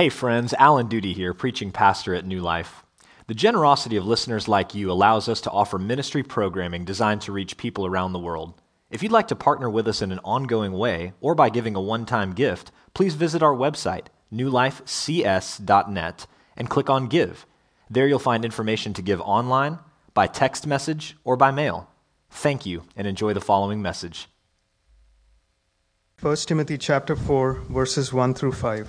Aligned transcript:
Hey, 0.00 0.08
friends, 0.08 0.54
Alan 0.54 0.86
Duty 0.86 1.12
here, 1.12 1.34
preaching 1.34 1.72
pastor 1.72 2.14
at 2.14 2.24
New 2.24 2.40
Life. 2.40 2.86
The 3.26 3.34
generosity 3.34 3.96
of 3.96 4.06
listeners 4.06 4.48
like 4.48 4.74
you 4.74 4.90
allows 4.90 5.28
us 5.28 5.42
to 5.42 5.50
offer 5.50 5.78
ministry 5.78 6.22
programming 6.22 6.86
designed 6.86 7.20
to 7.20 7.32
reach 7.32 7.58
people 7.58 7.84
around 7.84 8.14
the 8.14 8.18
world. 8.18 8.54
If 8.90 9.02
you'd 9.02 9.12
like 9.12 9.28
to 9.28 9.36
partner 9.36 9.68
with 9.68 9.86
us 9.86 10.00
in 10.00 10.10
an 10.10 10.20
ongoing 10.24 10.72
way 10.72 11.12
or 11.20 11.34
by 11.34 11.50
giving 11.50 11.76
a 11.76 11.82
one 11.82 12.06
time 12.06 12.32
gift, 12.32 12.72
please 12.94 13.14
visit 13.14 13.42
our 13.42 13.54
website, 13.54 14.06
newlifecs.net, 14.32 16.26
and 16.56 16.70
click 16.70 16.88
on 16.88 17.06
Give. 17.06 17.44
There 17.90 18.08
you'll 18.08 18.18
find 18.18 18.42
information 18.42 18.94
to 18.94 19.02
give 19.02 19.20
online, 19.20 19.80
by 20.14 20.28
text 20.28 20.66
message, 20.66 21.18
or 21.24 21.36
by 21.36 21.50
mail. 21.50 21.90
Thank 22.30 22.64
you, 22.64 22.84
and 22.96 23.06
enjoy 23.06 23.34
the 23.34 23.40
following 23.42 23.82
message. 23.82 24.28
1 26.22 26.36
Timothy 26.36 26.78
chapter 26.78 27.14
4 27.14 27.52
verses 27.68 28.14
1 28.14 28.32
through 28.32 28.52
5. 28.52 28.88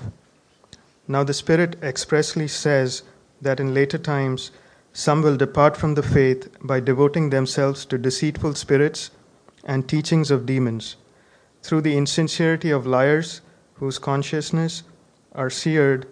Now 1.07 1.23
the 1.23 1.33
Spirit 1.33 1.77
expressly 1.81 2.47
says 2.47 3.03
that 3.41 3.59
in 3.59 3.73
later 3.73 3.97
times 3.97 4.51
some 4.93 5.21
will 5.21 5.35
depart 5.35 5.75
from 5.75 5.95
the 5.95 6.03
faith 6.03 6.49
by 6.61 6.79
devoting 6.79 7.29
themselves 7.29 7.85
to 7.85 7.97
deceitful 7.97 8.55
spirits 8.55 9.11
and 9.63 9.87
teachings 9.87 10.31
of 10.31 10.45
demons, 10.45 10.97
through 11.63 11.81
the 11.81 11.97
insincerity 11.97 12.71
of 12.71 12.85
liars 12.85 13.41
whose 13.75 13.99
consciousness 13.99 14.83
are 15.33 15.49
seared, 15.49 16.07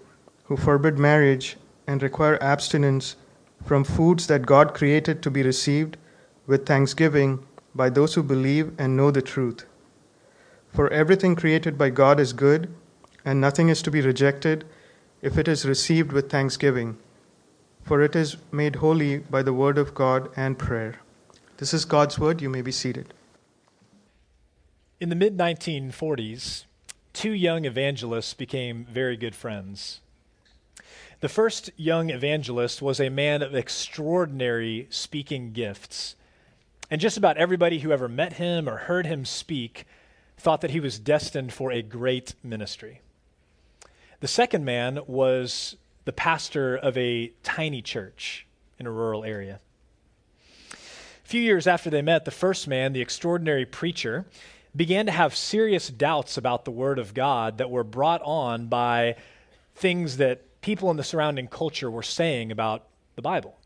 who 0.46 0.58
forbid 0.58 0.98
marriage 0.98 1.58
and 1.88 2.02
require 2.02 2.42
abstinence 2.42 3.16
from 3.66 3.84
foods 3.84 4.28
that 4.28 4.46
God 4.46 4.74
created 4.74 5.22
to 5.22 5.32
be 5.32 5.44
received 5.44 5.98
with 6.48 6.66
thanksgiving 6.66 7.46
by 7.76 7.90
those 7.90 8.16
who 8.16 8.24
believe 8.24 8.72
and 8.80 8.98
know 8.98 9.12
the 9.12 9.22
truth. 9.22 9.66
For 10.74 10.90
everything 10.90 11.36
created 11.36 11.78
by 11.78 11.90
God 11.90 12.20
is 12.20 12.34
good, 12.34 12.74
and 13.26 13.40
nothing 13.40 13.70
is 13.70 13.82
to 13.84 13.92
be 13.92 14.02
rejected 14.02 14.66
if 15.22 15.38
it 15.38 15.48
is 15.48 15.66
received 15.66 16.12
with 16.12 16.30
thanksgiving, 16.30 16.98
for 17.84 18.02
it 18.02 18.16
is 18.16 18.38
made 18.52 18.78
holy 18.78 19.18
by 19.18 19.42
the 19.42 19.54
word 19.54 19.78
of 19.78 19.94
God 19.94 20.30
and 20.36 20.58
prayer. 20.58 20.96
This 21.58 21.74
is 21.74 21.86
God's 21.86 22.18
word. 22.18 22.42
You 22.42 22.50
may 22.50 22.62
be 22.62 22.72
seated. 22.72 23.14
In 25.00 25.10
the 25.10 25.16
mid 25.16 25.38
1940s, 25.38 26.66
two 27.14 27.32
young 27.32 27.66
evangelists 27.66 28.34
became 28.34 28.86
very 28.86 29.18
good 29.18 29.36
friends. 29.36 30.02
The 31.22 31.30
first 31.30 31.70
young 31.76 32.10
evangelist 32.10 32.82
was 32.82 33.00
a 33.00 33.10
man 33.10 33.42
of 33.42 33.54
extraordinary 33.54 34.88
speaking 34.90 35.52
gifts. 35.52 36.16
And 36.90 37.02
just 37.02 37.18
about 37.18 37.38
everybody 37.38 37.80
who 37.80 37.92
ever 37.92 38.08
met 38.08 38.34
him 38.34 38.70
or 38.70 38.78
heard 38.78 39.06
him 39.06 39.26
speak 39.26 39.86
thought 40.38 40.62
that 40.62 40.72
he 40.72 40.80
was 40.80 40.98
destined 40.98 41.52
for 41.52 41.72
a 41.72 41.82
great 41.82 42.36
ministry. 42.42 43.02
The 44.20 44.28
second 44.28 44.66
man 44.66 45.00
was 45.08 45.78
the 46.04 46.12
pastor 46.12 46.76
of 46.76 46.98
a 46.98 47.32
tiny 47.42 47.82
church 47.82 48.46
in 48.78 48.86
a 48.86 48.92
rural 48.92 49.24
area. 49.24 49.62
A 50.74 51.28
few 51.30 51.42
years 51.42 51.68
after 51.68 51.90
they 51.90 52.02
met, 52.02 52.26
the 52.26 52.32
first 52.32 52.68
man, 52.68 52.92
the 52.92 53.02
extraordinary 53.02 53.66
preacher, 53.66 54.26
began 54.76 55.06
to 55.06 55.12
have 55.12 55.36
serious 55.36 55.88
doubts 55.88 56.38
about 56.38 56.66
the 56.66 56.72
Word 56.72 57.00
of 57.00 57.14
God 57.14 57.60
that 57.60 57.70
were 57.70 57.84
brought 57.84 58.22
on 58.24 58.68
by 58.68 59.16
things 59.76 60.18
that 60.18 60.62
people 60.62 60.92
in 60.92 60.98
the 60.98 61.04
surrounding 61.04 61.48
culture 61.48 61.90
were 61.90 62.04
saying 62.04 62.52
about 62.52 62.88
the 63.16 63.22
Bible. 63.22 63.58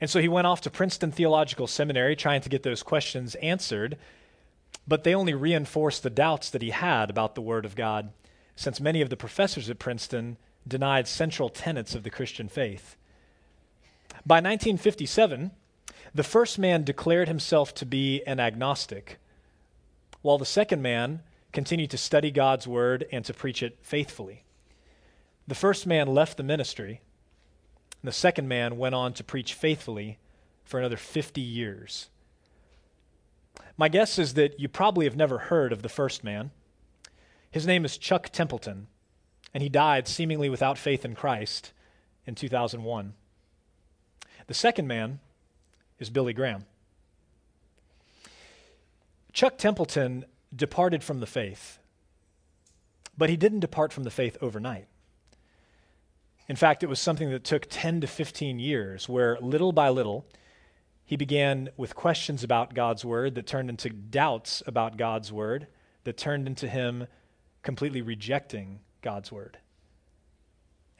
And 0.00 0.08
so 0.08 0.20
he 0.20 0.28
went 0.28 0.46
off 0.46 0.62
to 0.62 0.70
Princeton 0.70 1.12
Theological 1.12 1.66
Seminary 1.66 2.16
trying 2.16 2.40
to 2.40 2.48
get 2.48 2.62
those 2.62 2.82
questions 2.82 3.34
answered, 3.36 3.98
but 4.86 5.04
they 5.04 5.14
only 5.14 5.34
reinforced 5.34 6.02
the 6.02 6.10
doubts 6.10 6.48
that 6.50 6.62
he 6.62 6.70
had 6.70 7.10
about 7.10 7.34
the 7.34 7.42
Word 7.42 7.66
of 7.66 7.76
God 7.76 8.12
since 8.58 8.80
many 8.80 9.00
of 9.00 9.08
the 9.08 9.16
professors 9.16 9.70
at 9.70 9.78
Princeton 9.78 10.36
denied 10.66 11.06
central 11.06 11.48
tenets 11.48 11.94
of 11.94 12.02
the 12.02 12.10
Christian 12.10 12.48
faith. 12.48 12.96
By 14.26 14.38
1957, 14.38 15.52
the 16.12 16.24
first 16.24 16.58
man 16.58 16.82
declared 16.82 17.28
himself 17.28 17.72
to 17.76 17.86
be 17.86 18.20
an 18.26 18.40
agnostic, 18.40 19.18
while 20.22 20.38
the 20.38 20.44
second 20.44 20.82
man 20.82 21.20
continued 21.52 21.90
to 21.90 21.96
study 21.96 22.32
God's 22.32 22.66
word 22.66 23.06
and 23.12 23.24
to 23.26 23.32
preach 23.32 23.62
it 23.62 23.78
faithfully. 23.80 24.42
The 25.46 25.54
first 25.54 25.86
man 25.86 26.08
left 26.08 26.36
the 26.36 26.42
ministry, 26.42 27.00
and 28.02 28.08
the 28.08 28.12
second 28.12 28.48
man 28.48 28.76
went 28.76 28.96
on 28.96 29.12
to 29.12 29.22
preach 29.22 29.54
faithfully 29.54 30.18
for 30.64 30.80
another 30.80 30.96
50 30.96 31.40
years. 31.40 32.08
My 33.76 33.88
guess 33.88 34.18
is 34.18 34.34
that 34.34 34.58
you 34.58 34.68
probably 34.68 35.06
have 35.06 35.16
never 35.16 35.38
heard 35.38 35.72
of 35.72 35.82
the 35.82 35.88
first 35.88 36.24
man. 36.24 36.50
His 37.50 37.66
name 37.66 37.84
is 37.84 37.96
Chuck 37.96 38.28
Templeton, 38.30 38.88
and 39.54 39.62
he 39.62 39.68
died 39.68 40.06
seemingly 40.06 40.50
without 40.50 40.76
faith 40.76 41.04
in 41.04 41.14
Christ 41.14 41.72
in 42.26 42.34
2001. 42.34 43.14
The 44.46 44.54
second 44.54 44.86
man 44.86 45.20
is 45.98 46.10
Billy 46.10 46.32
Graham. 46.32 46.66
Chuck 49.32 49.56
Templeton 49.56 50.24
departed 50.54 51.02
from 51.02 51.20
the 51.20 51.26
faith, 51.26 51.78
but 53.16 53.30
he 53.30 53.36
didn't 53.36 53.60
depart 53.60 53.92
from 53.92 54.04
the 54.04 54.10
faith 54.10 54.36
overnight. 54.42 54.86
In 56.48 56.56
fact, 56.56 56.82
it 56.82 56.88
was 56.88 56.98
something 56.98 57.30
that 57.30 57.44
took 57.44 57.66
10 57.68 58.00
to 58.02 58.06
15 58.06 58.58
years, 58.58 59.08
where 59.08 59.38
little 59.40 59.72
by 59.72 59.88
little, 59.90 60.26
he 61.04 61.16
began 61.16 61.70
with 61.76 61.94
questions 61.94 62.42
about 62.42 62.74
God's 62.74 63.04
word 63.04 63.34
that 63.34 63.46
turned 63.46 63.70
into 63.70 63.90
doubts 63.90 64.62
about 64.66 64.96
God's 64.96 65.32
word, 65.32 65.66
that 66.04 66.16
turned 66.16 66.46
into 66.46 66.68
him 66.68 67.06
completely 67.62 68.02
rejecting 68.02 68.80
God's 69.02 69.32
word. 69.32 69.58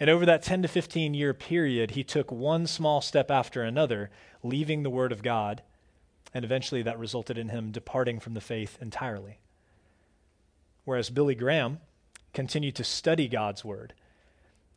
And 0.00 0.08
over 0.08 0.24
that 0.26 0.42
10 0.42 0.62
to 0.62 0.69
15 0.69 1.14
year 1.14 1.34
period, 1.34 1.92
he 1.92 2.04
took 2.04 2.30
one 2.30 2.66
small 2.66 3.00
step 3.00 3.30
after 3.30 3.62
another, 3.62 4.10
leaving 4.42 4.82
the 4.82 4.91
word 4.91 5.12
of 5.12 5.22
God, 5.22 5.62
and 6.32 6.44
eventually 6.44 6.82
that 6.82 6.98
resulted 6.98 7.36
in 7.36 7.48
him 7.48 7.72
departing 7.72 8.20
from 8.20 8.34
the 8.34 8.41
faith 8.41 8.78
entirely. 8.80 9.38
Whereas 10.84 11.10
Billy 11.10 11.34
Graham 11.34 11.80
continued 12.32 12.76
to 12.76 12.84
study 12.84 13.28
God's 13.28 13.64
word. 13.64 13.94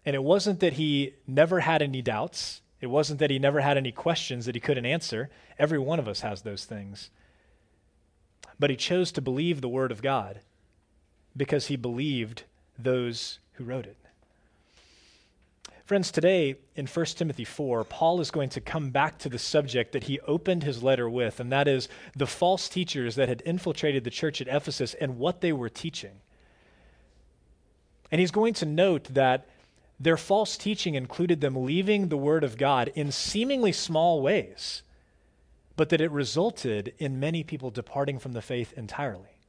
And 0.06 0.16
it 0.16 0.24
wasn't 0.24 0.59
that 0.62 0.74
he 0.74 1.14
never 1.28 1.59
had 1.59 1.81
any 1.81 2.02
doubts. 2.02 2.62
It 2.80 2.88
wasn't 2.88 3.20
that 3.20 3.30
he 3.30 3.38
never 3.38 3.62
had 3.62 3.78
any 3.78 3.91
questions 3.91 4.46
that 4.46 4.56
he 4.56 4.62
couldn't 4.62 4.88
answer. 4.88 5.30
Every 5.59 5.78
one 5.78 6.00
of 6.00 6.08
us 6.08 6.22
has 6.22 6.41
those 6.41 6.66
things. 6.66 7.12
But 8.58 8.72
he 8.72 8.75
chose 8.75 9.12
to 9.12 9.22
believe 9.22 9.62
the 9.62 9.70
word 9.70 9.91
of 9.91 10.02
God 10.02 10.41
because 11.36 11.68
he 11.68 11.75
believed 11.75 12.44
those 12.78 13.40
who 13.53 13.64
wrote 13.64 13.86
it. 13.86 13.97
Friends, 15.86 16.09
today 16.09 16.56
in 16.78 16.88
1 16.88 17.06
Timothy 17.08 17.44
4, 17.44 17.84
Paul 17.84 18.22
is 18.22 18.31
going 18.31 18.47
to 18.52 18.62
come 18.62 18.92
back 18.92 19.18
to 19.19 19.30
the 19.30 19.38
subject 19.38 19.91
that 19.91 20.06
he 20.06 20.22
opened 20.22 20.64
his 20.64 20.81
letter 20.81 21.09
with, 21.09 21.41
and 21.41 21.52
that 21.52 21.68
is 21.68 21.90
the 22.16 22.25
false 22.25 22.70
teachers 22.70 23.16
that 23.16 23.28
had 23.28 23.44
infiltrated 23.46 24.06
the 24.06 24.09
church 24.09 24.40
at 24.40 24.47
Ephesus 24.47 24.94
and 24.94 25.18
what 25.20 25.41
they 25.41 25.52
were 25.52 25.68
teaching. 25.68 26.22
And 28.09 28.22
he's 28.22 28.31
going 28.31 28.53
to 28.53 28.66
note 28.66 29.06
that 29.06 29.50
their 30.00 30.16
false 30.16 30.56
teaching 30.56 30.96
included 30.96 31.41
them 31.41 31.66
leaving 31.66 32.08
the 32.08 32.16
Word 32.16 32.46
of 32.46 32.58
God 32.58 32.91
in 32.96 33.12
seemingly 33.12 33.74
small 33.74 34.22
ways, 34.22 34.84
but 35.75 35.90
that 35.90 36.00
it 36.00 36.12
resulted 36.12 36.94
in 37.00 37.20
many 37.20 37.44
people 37.44 37.70
departing 37.70 38.18
from 38.18 38.31
the 38.31 38.41
faith 38.41 38.72
entirely. 38.78 39.41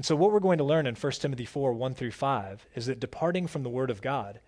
And 0.00 0.06
so, 0.06 0.16
what 0.16 0.32
we're 0.32 0.40
going 0.40 0.56
to 0.56 0.64
learn 0.64 0.86
in 0.86 0.94
1 0.94 1.12
Timothy 1.12 1.44
4 1.44 1.74
1 1.74 1.94
through 1.94 2.12
5 2.12 2.66
is 2.74 2.86
that 2.86 3.00
departing 3.00 3.46
from 3.46 3.64
the 3.64 3.68
Word 3.68 3.90
of 3.90 4.00
God 4.00 4.40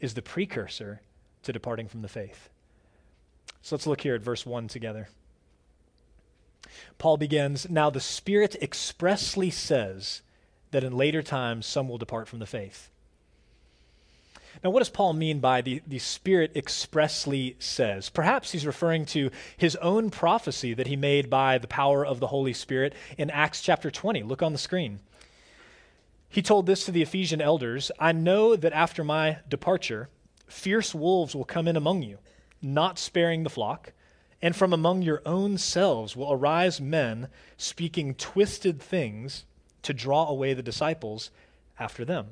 is 0.00 0.12
the 0.12 0.20
precursor 0.20 1.00
to 1.44 1.50
departing 1.50 1.88
from 1.88 2.02
the 2.02 2.08
faith. 2.08 2.50
So, 3.62 3.74
let's 3.74 3.86
look 3.86 4.02
here 4.02 4.14
at 4.14 4.20
verse 4.20 4.44
1 4.44 4.68
together. 4.68 5.08
Paul 6.98 7.16
begins 7.16 7.70
Now 7.70 7.88
the 7.88 8.00
Spirit 8.00 8.54
expressly 8.60 9.48
says 9.48 10.20
that 10.72 10.84
in 10.84 10.92
later 10.92 11.22
times 11.22 11.64
some 11.64 11.88
will 11.88 11.96
depart 11.96 12.28
from 12.28 12.40
the 12.40 12.44
faith. 12.44 12.90
Now, 14.62 14.68
what 14.68 14.80
does 14.80 14.90
Paul 14.90 15.14
mean 15.14 15.40
by 15.40 15.62
the, 15.62 15.80
the 15.86 16.00
Spirit 16.00 16.52
expressly 16.54 17.56
says? 17.58 18.10
Perhaps 18.10 18.52
he's 18.52 18.66
referring 18.66 19.06
to 19.06 19.30
his 19.56 19.76
own 19.76 20.10
prophecy 20.10 20.74
that 20.74 20.86
he 20.86 20.96
made 20.96 21.30
by 21.30 21.56
the 21.56 21.66
power 21.66 22.04
of 22.04 22.20
the 22.20 22.26
Holy 22.26 22.52
Spirit 22.52 22.94
in 23.16 23.30
Acts 23.30 23.62
chapter 23.62 23.90
20. 23.90 24.22
Look 24.22 24.42
on 24.42 24.52
the 24.52 24.58
screen. 24.58 25.00
He 26.28 26.42
told 26.42 26.66
this 26.66 26.84
to 26.84 26.92
the 26.92 27.02
Ephesian 27.02 27.40
elders 27.40 27.90
I 27.98 28.12
know 28.12 28.54
that 28.56 28.72
after 28.72 29.02
my 29.02 29.38
departure, 29.48 30.08
fierce 30.46 30.94
wolves 30.94 31.34
will 31.34 31.44
come 31.44 31.66
in 31.66 31.76
among 31.76 32.02
you, 32.02 32.18
not 32.60 32.98
sparing 32.98 33.42
the 33.42 33.50
flock. 33.50 33.92
And 34.40 34.54
from 34.54 34.72
among 34.72 35.02
your 35.02 35.20
own 35.26 35.58
selves 35.58 36.14
will 36.14 36.32
arise 36.32 36.80
men 36.80 37.28
speaking 37.56 38.14
twisted 38.14 38.80
things 38.80 39.44
to 39.82 39.92
draw 39.92 40.28
away 40.28 40.54
the 40.54 40.62
disciples 40.62 41.30
after 41.78 42.04
them. 42.04 42.28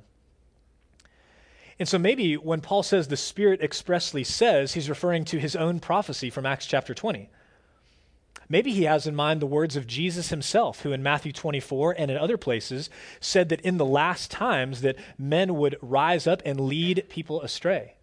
And 1.79 1.89
so 1.89 1.99
maybe 1.99 2.37
when 2.37 2.61
Paul 2.61 2.83
says 2.83 3.09
the 3.09 3.17
Spirit 3.17 3.61
expressly 3.61 4.25
says, 4.25 4.75
he's 4.75 4.89
referring 4.89 5.25
to 5.27 5.39
his 5.39 5.57
own 5.57 5.81
prophecy 5.81 6.31
from 6.31 6.47
Acts 6.47 6.67
chapter 6.67 6.95
20. 6.95 7.29
Maybe 8.49 8.73
he 8.73 8.85
has 8.85 9.07
in 9.07 9.17
mind 9.17 9.41
the 9.41 9.47
words 9.47 9.77
of 9.77 9.87
Jesus 9.87 10.29
himself, 10.29 10.83
who 10.83 10.93
in 10.93 11.03
Matthew 11.03 11.33
24 11.33 11.97
and 11.99 12.11
in 12.11 12.17
other 12.17 12.37
places 12.37 12.89
said 13.21 13.49
that 13.49 13.61
in 13.63 13.77
the 13.77 13.85
last 13.85 14.31
times 14.31 14.83
that 14.83 14.97
men 15.19 15.57
would 15.57 15.77
rise 15.83 16.27
up 16.27 16.43
and 16.45 16.61
lead 16.61 17.07
people 17.09 17.43
astray. 17.43 17.95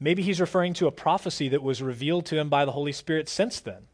Maybe 0.00 0.22
he's 0.22 0.40
referring 0.40 0.74
to 0.74 0.86
a 0.86 0.92
prophecy 0.92 1.48
that 1.50 1.62
was 1.62 1.82
revealed 1.82 2.26
to 2.26 2.38
him 2.38 2.48
by 2.48 2.64
the 2.64 2.72
Holy 2.72 2.92
Spirit 2.92 3.28
since 3.28 3.60
then. 3.60 3.86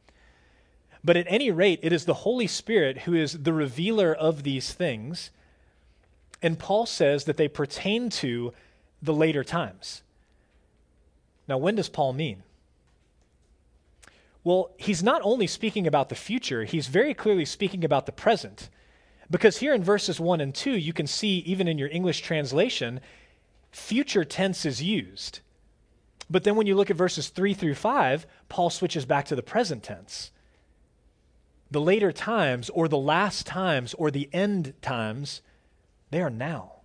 But 1.05 1.17
at 1.17 1.27
any 1.29 1.51
rate, 1.51 1.81
it 1.83 1.93
is 1.93 2.05
the 2.05 2.15
Holy 2.15 2.47
Spirit 2.47 2.99
who 2.99 3.15
is 3.15 3.33
the 3.33 3.53
revealer 3.53 4.15
of 4.15 4.43
these 4.43 4.73
things. 4.73 5.31
And 6.41 6.59
Paul 6.59 6.87
says 6.87 7.25
that 7.25 7.37
they 7.37 7.49
pertain 7.49 8.11
to 8.11 8.53
the 9.03 9.13
later 9.13 9.45
times. 9.45 10.03
Now, 11.49 11.59
when 11.59 11.75
does 11.75 11.89
Paul 11.89 12.13
mean? 12.13 12.43
Well, 14.44 14.70
he's 14.79 15.02
not 15.02 15.20
only 15.25 15.46
speaking 15.46 15.87
about 15.87 16.08
the 16.08 16.14
future, 16.14 16.64
he's 16.64 16.87
very 16.87 17.14
clearly 17.14 17.44
speaking 17.44 17.85
about 17.85 18.06
the 18.06 18.12
present. 18.12 18.70
Because 19.31 19.58
here 19.58 19.75
in 19.75 19.85
verses 19.85 20.19
1 20.19 20.40
and 20.40 20.55
2, 20.55 20.70
you 20.73 20.93
can 20.93 21.06
see, 21.06 21.38
even 21.40 21.69
in 21.69 21.79
your 21.79 21.88
English 21.90 22.23
translation, 22.23 23.00
future 23.70 24.25
tense 24.25 24.64
is 24.64 24.82
used. 24.82 25.40
But 26.31 26.44
then 26.44 26.56
when 26.56 26.67
you 26.67 26.75
look 26.75 26.90
at 26.90 26.96
verses 26.96 27.29
3 27.29 27.55
through 27.55 27.75
5, 27.75 28.26
Paul 28.49 28.70
switches 28.70 29.05
back 29.05 29.26
to 29.26 29.37
the 29.37 29.43
present 29.43 29.82
tense. 29.82 30.31
The 31.70 31.81
later 31.81 32.12
times, 32.12 32.70
or 32.70 32.88
the 32.88 32.96
last 32.96 33.46
times, 33.46 33.93
or 33.94 34.11
the 34.11 34.31
end 34.32 34.73
times, 34.81 35.43
they 36.11 36.23
are 36.23 36.31
now. 36.31 36.76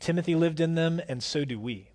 Timothy 0.00 0.34
lived 0.34 0.60
in 0.60 0.74
them, 0.74 1.00
and 1.08 1.22
so 1.22 1.44
do 1.44 1.58
we. 1.58 1.91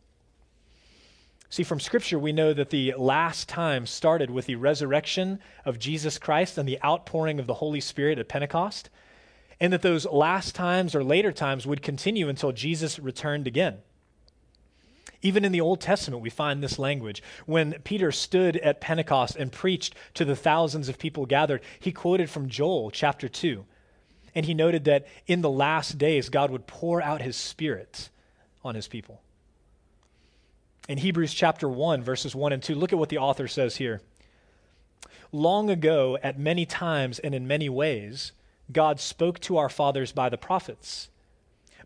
See, 1.49 1.63
from 1.63 1.79
Scripture, 1.79 2.19
we 2.19 2.33
know 2.33 2.53
that 2.53 2.71
the 2.71 2.94
last 2.97 3.47
time 3.47 3.85
started 3.85 4.29
with 4.29 4.47
the 4.47 4.55
resurrection 4.55 5.39
of 5.63 5.79
Jesus 5.79 6.17
Christ 6.17 6.57
and 6.57 6.67
the 6.67 6.81
outpouring 6.83 7.39
of 7.39 7.47
the 7.47 7.55
Holy 7.55 7.79
Spirit 7.79 8.19
at 8.19 8.27
Pentecost, 8.27 8.89
and 9.59 9.71
that 9.71 9.81
those 9.81 10.05
last 10.05 10.55
times 10.55 10.94
or 10.94 11.03
later 11.03 11.31
times 11.31 11.65
would 11.65 11.81
continue 11.81 12.27
until 12.27 12.51
Jesus 12.51 12.99
returned 12.99 13.47
again. 13.47 13.77
Even 15.21 15.45
in 15.45 15.51
the 15.51 15.61
Old 15.61 15.81
Testament, 15.81 16.21
we 16.21 16.29
find 16.29 16.61
this 16.61 16.77
language. 16.77 17.23
When 17.45 17.73
Peter 17.83 18.11
stood 18.11 18.57
at 18.57 18.81
Pentecost 18.81 19.35
and 19.35 19.51
preached 19.51 19.95
to 20.13 20.25
the 20.25 20.35
thousands 20.35 20.89
of 20.89 20.99
people 20.99 21.25
gathered, 21.25 21.61
he 21.79 21.91
quoted 21.91 22.29
from 22.29 22.49
Joel 22.49 22.91
chapter 22.91 23.27
2. 23.27 23.65
And 24.35 24.45
he 24.45 24.53
noted 24.53 24.83
that 24.83 25.07
in 25.25 25.41
the 25.41 25.49
last 25.49 25.97
days, 25.97 26.29
God 26.29 26.51
would 26.51 26.67
pour 26.67 27.01
out 27.01 27.21
his 27.21 27.35
Spirit 27.35 28.09
on 28.63 28.75
his 28.75 28.88
people. 28.88 29.21
In 30.88 31.00
Hebrews 31.00 31.34
chapter 31.34 31.68
1, 31.68 32.01
verses 32.01 32.34
1 32.34 32.54
and 32.54 32.63
2, 32.63 32.74
look 32.74 32.94
at 32.94 33.00
what 33.00 33.10
the 33.10 33.18
author 33.18 33.48
says 33.48 33.75
here. 33.75 34.01
Long 35.34 35.69
ago, 35.69 36.18
at 36.24 36.39
many 36.39 36.66
times 36.66 37.19
and 37.19 37.36
in 37.36 37.45
many 37.45 37.68
ways, 37.68 38.31
God 38.72 39.00
spoke 39.00 39.39
to 39.42 39.57
our 39.57 39.68
fathers 39.68 40.13
by 40.13 40.30
the 40.30 40.38
prophets. 40.38 41.10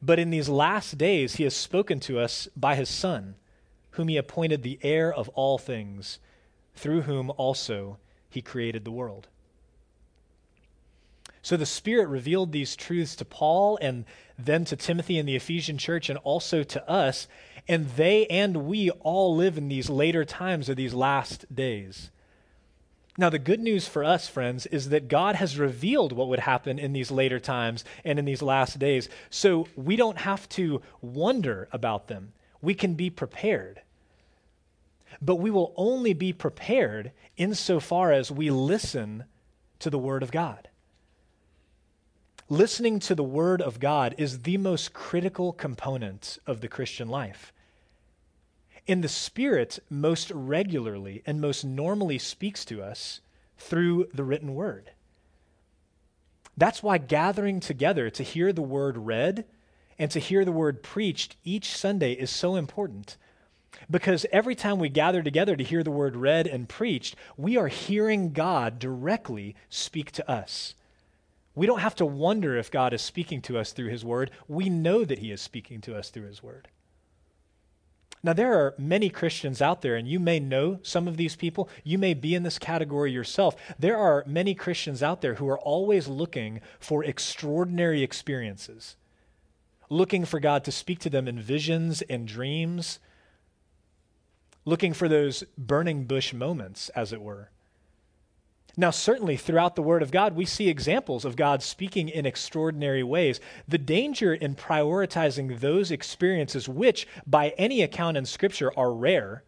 But 0.02 0.20
in 0.20 0.30
these 0.30 0.50
last 0.50 0.98
days, 0.98 1.36
he 1.36 1.44
has 1.46 1.56
spoken 1.56 2.00
to 2.02 2.20
us 2.20 2.48
by 2.56 2.76
his 2.76 2.90
Son, 2.90 3.36
whom 3.92 4.08
he 4.08 4.18
appointed 4.18 4.62
the 4.62 4.80
heir 4.84 5.12
of 5.12 5.30
all 5.30 5.58
things, 5.58 6.20
through 6.76 7.02
whom 7.02 7.32
also 7.38 7.98
he 8.30 8.42
created 8.42 8.86
the 8.86 8.92
world. 8.92 9.28
So 11.42 11.58
the 11.58 11.66
Spirit 11.66 12.08
revealed 12.08 12.52
these 12.52 12.76
truths 12.76 13.16
to 13.16 13.26
Paul 13.26 13.78
and 13.82 14.06
then 14.38 14.64
to 14.66 14.76
Timothy 14.76 15.18
and 15.18 15.28
the 15.28 15.36
Ephesian 15.36 15.80
church 15.80 16.10
and 16.10 16.20
also 16.20 16.62
to 16.64 16.90
us 16.90 17.28
and 17.68 17.90
they 17.92 18.26
and 18.28 18.66
we 18.68 18.90
all 18.90 19.36
live 19.36 19.58
in 19.58 19.68
these 19.68 19.90
later 19.90 20.26
times 20.26 20.70
or 20.70 20.76
these 20.76 20.94
last 20.94 21.54
days. 21.54 22.10
Now, 23.18 23.30
the 23.30 23.40
good 23.40 23.60
news 23.60 23.88
for 23.88 24.04
us, 24.04 24.28
friends, 24.28 24.66
is 24.68 24.90
that 24.90 25.10
God 25.10 25.36
has 25.36 25.60
revealed 25.60 26.14
what 26.14 26.30
would 26.30 26.40
happen 26.40 26.80
in 26.80 26.94
these 26.94 27.12
later 27.12 27.40
times 27.40 27.84
and 28.06 28.18
in 28.18 28.26
these 28.26 28.42
last 28.42 28.80
days. 28.80 29.10
So 29.30 29.68
we 29.76 29.96
don't 29.96 30.20
have 30.20 30.48
to 30.50 30.82
wonder 31.02 31.68
about 31.72 32.08
them. 32.08 32.32
We 32.62 32.74
can 32.74 32.94
be 32.94 33.10
prepared. 33.10 33.82
But 35.22 35.36
we 35.36 35.52
will 35.52 35.74
only 35.76 36.14
be 36.14 36.32
prepared 36.32 37.12
insofar 37.36 38.12
as 38.12 38.32
we 38.32 38.50
listen 38.50 39.26
to 39.80 39.90
the 39.90 40.00
Word 40.00 40.24
of 40.24 40.32
God. 40.32 40.70
Listening 42.52 43.00
to 43.00 43.16
the 43.16 43.24
Word 43.24 43.62
of 43.62 43.80
God 43.80 44.14
is 44.18 44.42
the 44.42 44.58
most 44.58 44.92
critical 44.92 45.54
component 45.54 46.38
of 46.46 46.60
the 46.60 46.68
Christian 46.68 47.08
life. 47.08 47.54
And 48.90 49.02
the 49.02 49.08
Spirit 49.08 49.80
most 49.90 50.30
regularly 50.32 51.24
and 51.26 51.40
most 51.40 51.64
normally 51.64 52.18
speaks 52.18 52.66
to 52.66 52.84
us 52.84 53.22
through 53.58 54.10
the 54.14 54.26
written 54.26 54.54
Word. 54.54 54.92
That's 56.58 56.84
why 56.84 56.98
gathering 56.98 57.62
together 57.62 58.10
to 58.10 58.22
hear 58.22 58.52
the 58.52 58.62
Word 58.62 58.98
read 58.98 59.46
and 59.98 60.12
to 60.12 60.20
hear 60.20 60.44
the 60.44 60.52
Word 60.52 60.84
preached 60.84 61.38
each 61.46 61.74
Sunday 61.74 62.12
is 62.12 62.32
so 62.32 62.58
important. 62.58 63.16
Because 63.90 64.26
every 64.30 64.56
time 64.56 64.78
we 64.78 64.90
gather 64.90 65.24
together 65.24 65.56
to 65.56 65.64
hear 65.64 65.84
the 65.84 65.90
Word 65.90 66.18
read 66.18 66.48
and 66.48 66.68
preached, 66.68 67.16
we 67.38 67.56
are 67.56 67.70
hearing 67.70 68.34
God 68.34 68.78
directly 68.78 69.56
speak 69.70 70.12
to 70.12 70.30
us. 70.30 70.76
We 71.54 71.68
don't 71.68 71.80
have 71.80 71.96
to 71.96 72.06
wonder 72.06 72.58
if 72.58 72.72
God 72.72 72.94
is 72.94 73.02
speaking 73.02 73.42
to 73.44 73.58
us 73.58 73.72
through 73.72 73.90
His 73.90 74.06
Word. 74.06 74.32
We 74.48 74.70
know 74.70 75.04
that 75.04 75.20
He 75.20 75.32
is 75.32 75.42
speaking 75.42 75.82
to 75.82 75.96
us 75.98 76.10
through 76.10 76.28
His 76.28 76.42
Word. 76.42 76.70
Now, 78.24 78.34
there 78.34 78.54
are 78.54 78.76
many 78.78 79.10
Christians 79.10 79.62
out 79.62 79.82
there, 79.82 79.96
and 79.96 80.08
you 80.08 80.20
may 80.20 80.40
know 80.40 80.80
some 80.84 81.08
of 81.08 81.18
these 81.18 81.36
people. 81.36 81.68
You 81.84 81.98
may 81.98 82.14
be 82.14 82.36
in 82.36 82.44
this 82.44 82.60
category 82.60 83.12
yourself. 83.12 83.56
There 83.80 83.98
are 83.98 84.24
many 84.28 84.54
Christians 84.54 85.02
out 85.02 85.22
there 85.22 85.36
who 85.36 85.50
are 85.50 85.60
always 85.60 86.08
looking 86.08 86.62
for 86.80 87.04
extraordinary 87.04 88.04
experiences, 88.04 88.96
looking 89.90 90.24
for 90.24 90.40
God 90.40 90.64
to 90.66 90.72
speak 90.72 91.00
to 91.00 91.10
them 91.10 91.28
in 91.28 91.40
visions 91.40 92.04
and 92.04 92.28
dreams, 92.28 93.00
looking 94.66 94.94
for 94.94 95.10
those 95.10 95.44
burning 95.58 96.06
bush 96.06 96.32
moments, 96.32 96.90
as 96.90 97.12
it 97.12 97.22
were. 97.22 97.50
Now, 98.78 98.90
certainly 98.90 99.36
throughout 99.36 99.76
the 99.76 99.82
Word 99.82 100.02
of 100.02 100.12
God, 100.12 100.36
we 100.36 100.46
see 100.46 100.70
examples 100.70 101.26
of 101.26 101.36
God 101.36 101.62
speaking 101.62 102.08
in 102.08 102.26
extraordinary 102.26 103.04
ways. 103.04 103.42
The 103.68 103.78
danger 103.78 104.34
in 104.34 104.56
prioritizing 104.56 105.60
those 105.60 105.92
experiences, 105.92 106.70
which 106.70 107.08
by 107.28 107.50
any 107.58 107.82
account 107.82 108.16
in 108.16 108.26
Scripture 108.26 108.72
are 108.78 108.94
rare, 108.94 109.44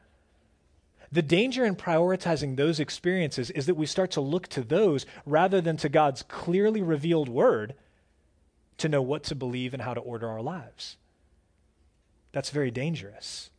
the 1.12 1.22
danger 1.22 1.64
in 1.64 1.76
prioritizing 1.76 2.58
those 2.58 2.80
experiences 2.80 3.50
is 3.52 3.68
that 3.68 3.76
we 3.76 3.86
start 3.86 4.12
to 4.12 4.22
look 4.22 4.48
to 4.50 4.62
those 4.62 5.06
rather 5.26 5.62
than 5.62 5.78
to 5.78 5.90
God's 5.90 6.24
clearly 6.24 6.82
revealed 6.82 7.30
Word 7.30 7.76
to 8.80 8.90
know 8.90 9.02
what 9.02 9.24
to 9.26 9.36
believe 9.36 9.74
and 9.74 9.84
how 9.84 9.94
to 9.94 10.02
order 10.02 10.28
our 10.28 10.42
lives. 10.42 10.98
That's 12.32 12.50
very 12.50 12.72
dangerous. 12.72 13.52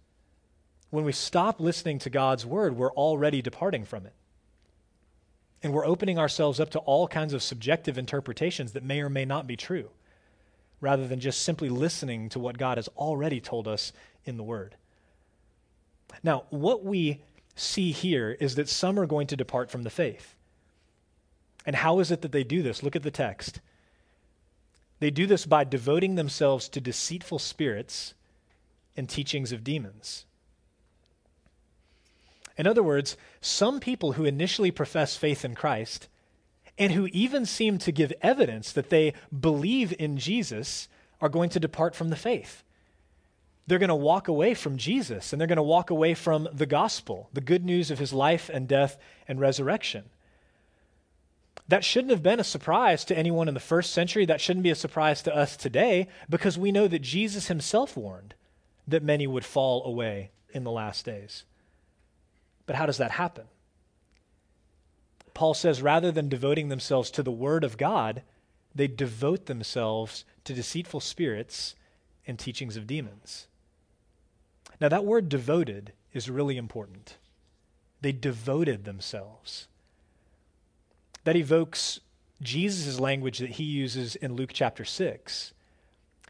When 0.91 1.05
we 1.05 1.13
stop 1.13 1.61
listening 1.61 2.01
to 2.01 2.11
God's 2.11 2.45
Word, 2.45 2.77
we're 2.77 2.93
already 2.93 3.41
departing 3.41 3.85
from 3.85 4.05
it. 4.05 4.13
And 5.65 5.73
we're 5.73 5.87
opening 5.87 6.19
ourselves 6.19 6.61
up 6.61 6.71
to 6.71 6.79
all 6.81 7.09
kinds 7.09 7.33
of 7.33 7.43
subjective 7.43 7.97
interpretations 7.97 8.73
that 8.73 8.85
may 8.85 9.01
or 9.01 9.09
may 9.09 9.25
not 9.25 9.47
be 9.47 9.57
true, 9.57 9.89
rather 10.81 11.09
than 11.09 11.21
just 11.21 11.43
simply 11.43 11.71
listening 11.71 12.29
to 12.29 12.39
what 12.39 12.59
God 12.59 12.77
has 12.77 12.89
already 12.99 13.41
told 13.41 13.67
us 13.67 13.91
in 14.27 14.37
the 14.37 14.43
Word. 14.43 14.77
Now, 16.23 16.45
what 16.51 16.85
we 16.85 17.23
see 17.57 17.93
here 17.93 18.37
is 18.39 18.57
that 18.57 18.69
some 18.69 19.01
are 19.01 19.07
going 19.07 19.27
to 19.29 19.37
depart 19.37 19.71
from 19.71 19.85
the 19.85 19.91
faith. 19.91 20.35
And 21.65 21.75
how 21.77 21.99
is 22.01 22.11
it 22.11 22.21
that 22.21 22.33
they 22.33 22.45
do 22.45 22.63
this? 22.63 22.83
Look 22.83 22.95
at 22.95 23.03
the 23.03 23.11
text. 23.11 23.61
They 25.01 25.11
do 25.11 25.27
this 25.27 25.47
by 25.47 25.65
devoting 25.65 26.15
themselves 26.15 26.69
to 26.69 26.81
deceitful 26.81 27.39
spirits 27.39 28.13
and 28.99 29.09
teachings 29.09 29.51
of 29.51 29.65
demons. 29.65 30.27
In 32.57 32.67
other 32.67 32.83
words, 32.83 33.17
some 33.41 33.81
people 33.81 34.13
who 34.13 34.25
initially 34.25 34.71
profess 34.71 35.17
faith 35.17 35.45
in 35.45 35.55
Christ 35.55 36.09
and 36.79 36.93
who 36.93 37.07
even 37.13 37.47
seem 37.47 37.79
to 37.79 37.93
give 37.93 38.13
evidence 38.23 38.73
that 38.73 38.91
they 38.91 39.13
believe 39.39 39.95
in 39.99 40.17
Jesus 40.17 40.89
are 41.21 41.29
going 41.29 41.51
to 41.51 41.61
depart 41.61 41.95
from 41.95 42.11
the 42.11 42.17
faith. 42.17 42.63
They're 43.67 43.79
going 43.79 43.89
to 43.89 43.95
walk 43.95 44.29
away 44.29 44.55
from 44.55 44.77
Jesus 44.77 45.33
and 45.33 45.41
they're 45.41 45.49
going 45.49 45.57
to 45.57 45.63
walk 45.63 45.91
away 45.91 46.15
from 46.15 46.49
the 46.53 46.67
gospel, 46.67 47.31
the 47.33 47.41
good 47.41 47.65
news 47.65 47.91
of 47.91 47.99
his 47.99 48.13
life 48.13 48.51
and 48.53 48.69
death 48.69 48.99
and 49.27 49.41
resurrection. 49.41 50.05
That 51.69 51.85
shouldn't 51.85 52.11
have 52.11 52.23
been 52.23 52.41
a 52.41 52.45
surprise 52.45 53.07
to 53.07 53.17
anyone 53.17 53.49
in 53.49 53.55
the 53.55 53.61
first 53.61 53.93
century. 53.93 54.27
That 54.27 54.41
shouldn't 54.41 54.65
be 54.65 54.71
a 54.71 54.75
surprise 54.75 55.23
to 55.23 55.35
us 55.35 55.57
today 55.57 56.09
because 56.29 56.59
we 56.59 56.73
know 56.73 56.89
that 56.89 57.01
Jesus 57.01 57.47
himself 57.47 57.97
warned 57.97 58.35
that 58.87 59.03
many 59.03 59.27
would 59.27 59.47
fall 59.47 59.83
away 59.87 60.31
in 60.53 60.65
the 60.65 60.71
last 60.71 61.07
days. 61.07 61.45
But 62.67 62.77
how 62.77 62.87
does 62.87 62.99
that 62.99 63.13
happen? 63.13 63.45
Paul 65.35 65.55
says 65.55 65.83
rather 65.83 66.13
than 66.13 66.29
devoting 66.29 66.69
themselves 66.69 67.11
to 67.13 67.23
the 67.23 67.33
Word 67.33 67.65
of 67.65 67.77
God, 67.77 68.23
they 68.75 68.89
devote 68.89 69.47
themselves 69.47 70.25
to 70.45 70.55
deceitful 70.55 71.01
spirits 71.01 71.75
and 72.27 72.39
teachings 72.39 72.77
of 72.77 72.87
demons. 72.87 73.47
Now, 74.81 74.89
that 74.89 75.05
word 75.05 75.29
devoted 75.29 75.93
is 76.13 76.29
really 76.29 76.57
important. 76.57 77.17
They 78.01 78.13
devoted 78.13 78.85
themselves. 78.85 79.69
That 81.25 81.37
evokes 81.37 82.01
Jesus' 82.43 83.01
language 83.01 83.39
that 83.39 83.51
he 83.51 83.65
uses 83.65 84.17
in 84.17 84.35
Luke 84.35 84.51
chapter 84.53 84.85
6. 84.85 85.53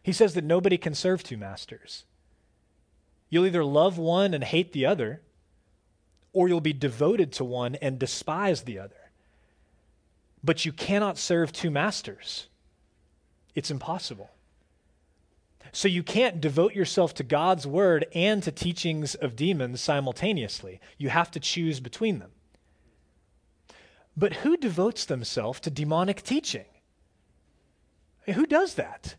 He 0.02 0.12
says 0.12 0.34
that 0.34 0.44
nobody 0.44 0.76
can 0.76 0.94
serve 0.94 1.22
two 1.22 1.36
masters. 1.36 2.04
You'll 3.30 3.46
either 3.46 3.64
love 3.64 3.98
one 3.98 4.34
and 4.34 4.44
hate 4.44 4.72
the 4.72 4.86
other, 4.86 5.22
or 6.34 6.48
you'll 6.48 6.60
be 6.60 6.74
devoted 6.74 7.32
to 7.32 7.44
one 7.44 7.76
and 7.76 7.98
despise 7.98 8.62
the 8.62 8.78
other. 8.78 9.10
But 10.42 10.66
you 10.66 10.72
cannot 10.72 11.16
serve 11.16 11.52
two 11.52 11.70
masters. 11.70 12.48
It's 13.54 13.70
impossible. 13.70 14.30
So 15.72 15.88
you 15.88 16.02
can't 16.02 16.40
devote 16.40 16.74
yourself 16.74 17.14
to 17.14 17.22
God's 17.22 17.66
word 17.66 18.06
and 18.14 18.42
to 18.42 18.52
teachings 18.52 19.14
of 19.14 19.36
demons 19.36 19.80
simultaneously. 19.80 20.80
You 20.98 21.08
have 21.08 21.30
to 21.30 21.40
choose 21.40 21.80
between 21.80 22.18
them. 22.18 22.32
But 24.16 24.34
who 24.34 24.56
devotes 24.56 25.04
themselves 25.04 25.60
to 25.60 25.70
demonic 25.70 26.22
teaching? 26.22 26.66
Who 28.26 28.46
does 28.46 28.74
that? 28.74 29.16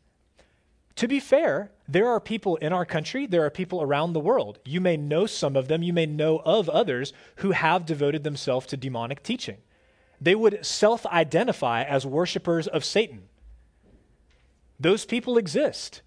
To 0.96 1.08
be 1.08 1.20
fair, 1.20 1.72
there 1.88 2.08
are 2.08 2.20
people 2.22 2.56
in 2.58 2.72
our 2.72 2.86
country, 2.86 3.26
there 3.26 3.46
are 3.46 3.50
people 3.50 3.82
around 3.82 4.14
the 4.14 4.20
world. 4.20 4.60
You 4.64 4.80
may 4.80 4.96
know 4.96 5.26
some 5.26 5.56
of 5.56 5.68
them, 5.68 5.84
you 5.84 5.92
may 5.92 6.06
know 6.06 6.38
of 6.46 6.70
others 6.70 7.12
who 7.38 7.52
have 7.52 7.86
devoted 7.86 8.24
themselves 8.24 8.66
to 8.68 8.78
demonic 8.78 9.22
teaching. 9.22 9.58
They 10.22 10.36
would 10.36 10.66
self 10.66 11.06
identify 11.06 11.84
as 11.84 12.06
worshipers 12.06 12.68
of 12.68 12.86
Satan. 12.86 13.24
Those 14.80 15.06
people 15.06 15.38
exist. 15.38 16.02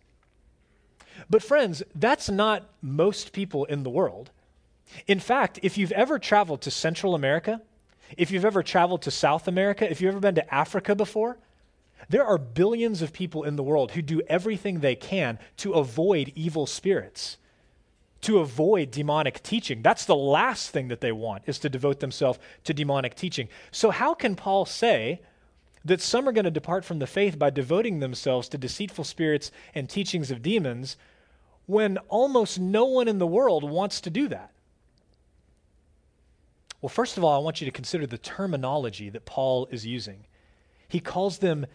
But, 1.28 1.42
friends, 1.42 1.83
that's 1.95 2.30
not 2.30 2.71
most 2.80 3.33
people 3.33 3.66
in 3.66 3.83
the 3.83 3.90
world. 3.90 4.30
In 5.07 5.21
fact, 5.21 5.59
if 5.62 5.76
you've 5.76 5.92
ever 5.92 6.18
traveled 6.18 6.62
to 6.62 6.71
Central 6.71 7.14
America, 7.14 7.61
if 8.16 8.30
you've 8.30 8.45
ever 8.45 8.62
traveled 8.62 9.02
to 9.02 9.11
South 9.11 9.49
America, 9.49 9.90
if 9.90 10.00
you've 10.00 10.12
ever 10.12 10.21
been 10.21 10.37
to 10.37 10.54
Africa 10.54 10.95
before, 10.95 11.38
there 12.09 12.25
are 12.25 12.38
billions 12.38 13.03
of 13.03 13.12
people 13.12 13.45
in 13.45 13.57
the 13.57 13.62
world 13.62 13.93
who 13.93 14.03
do 14.03 14.23
everything 14.29 14.81
they 14.81 14.95
can 14.95 15.38
to 15.59 15.75
avoid 15.75 16.33
evil 16.35 16.67
spirits, 16.67 17.37
to 18.23 18.38
avoid 18.38 18.91
demonic 18.91 19.43
teaching. 19.43 19.83
That's 19.83 20.07
the 20.07 20.17
last 20.17 20.71
thing 20.71 20.88
that 20.88 21.00
they 21.00 21.12
want, 21.12 21.45
is 21.47 21.59
to 21.61 21.69
devote 21.69 22.00
themselves 22.00 22.38
to 22.65 22.73
demonic 22.73 23.15
teaching. 23.15 23.49
So, 23.71 23.91
how 23.91 24.15
can 24.15 24.37
Paul 24.37 24.65
say 24.65 25.21
that 25.85 26.00
some 26.00 26.29
are 26.29 26.33
going 26.33 26.45
to 26.45 26.50
depart 26.50 26.85
from 26.85 26.99
the 26.99 27.07
faith 27.07 27.38
by 27.38 27.50
devoting 27.50 28.00
themselves 28.00 28.49
to 28.49 28.59
deceitful 28.59 29.05
spirits 29.05 29.50
and 29.75 29.88
teachings 29.88 30.31
of 30.31 30.43
demons 30.43 30.97
when 31.67 31.99
almost 32.09 32.59
no 32.59 32.87
one 32.87 33.09
in 33.09 33.19
the 33.19 33.27
world 33.27 33.69
wants 33.69 34.00
to 34.00 34.11
do 34.11 34.29
that? 34.29 34.50
Well, 36.81 36.88
first 36.88 37.17
of 37.17 37.25
all, 37.25 37.35
I 37.35 37.45
want 37.45 37.61
you 37.61 37.67
to 37.67 37.73
consider 37.73 38.07
the 38.07 38.19
terminology 38.19 39.11
that 39.11 39.27
Paul 39.27 39.69
is 39.71 39.85
using. 39.85 40.25
He 40.88 41.00
calls 41.00 41.38
them 41.38 41.67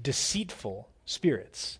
deceitful 0.00 0.88
spirits. 1.04 1.78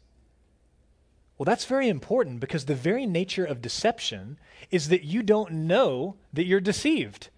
Well, 1.39 1.47
that's 1.47 1.65
very 1.65 1.89
important 1.89 2.41
because 2.41 2.67
the 2.67 2.75
very 2.75 3.07
nature 3.07 3.45
of 3.45 3.63
deception 3.63 4.39
is 4.71 4.89
that 4.89 5.05
you 5.05 5.23
don't 5.23 5.53
know 5.53 6.17
that 6.33 6.45
you're 6.45 6.61
deceived. 6.61 7.31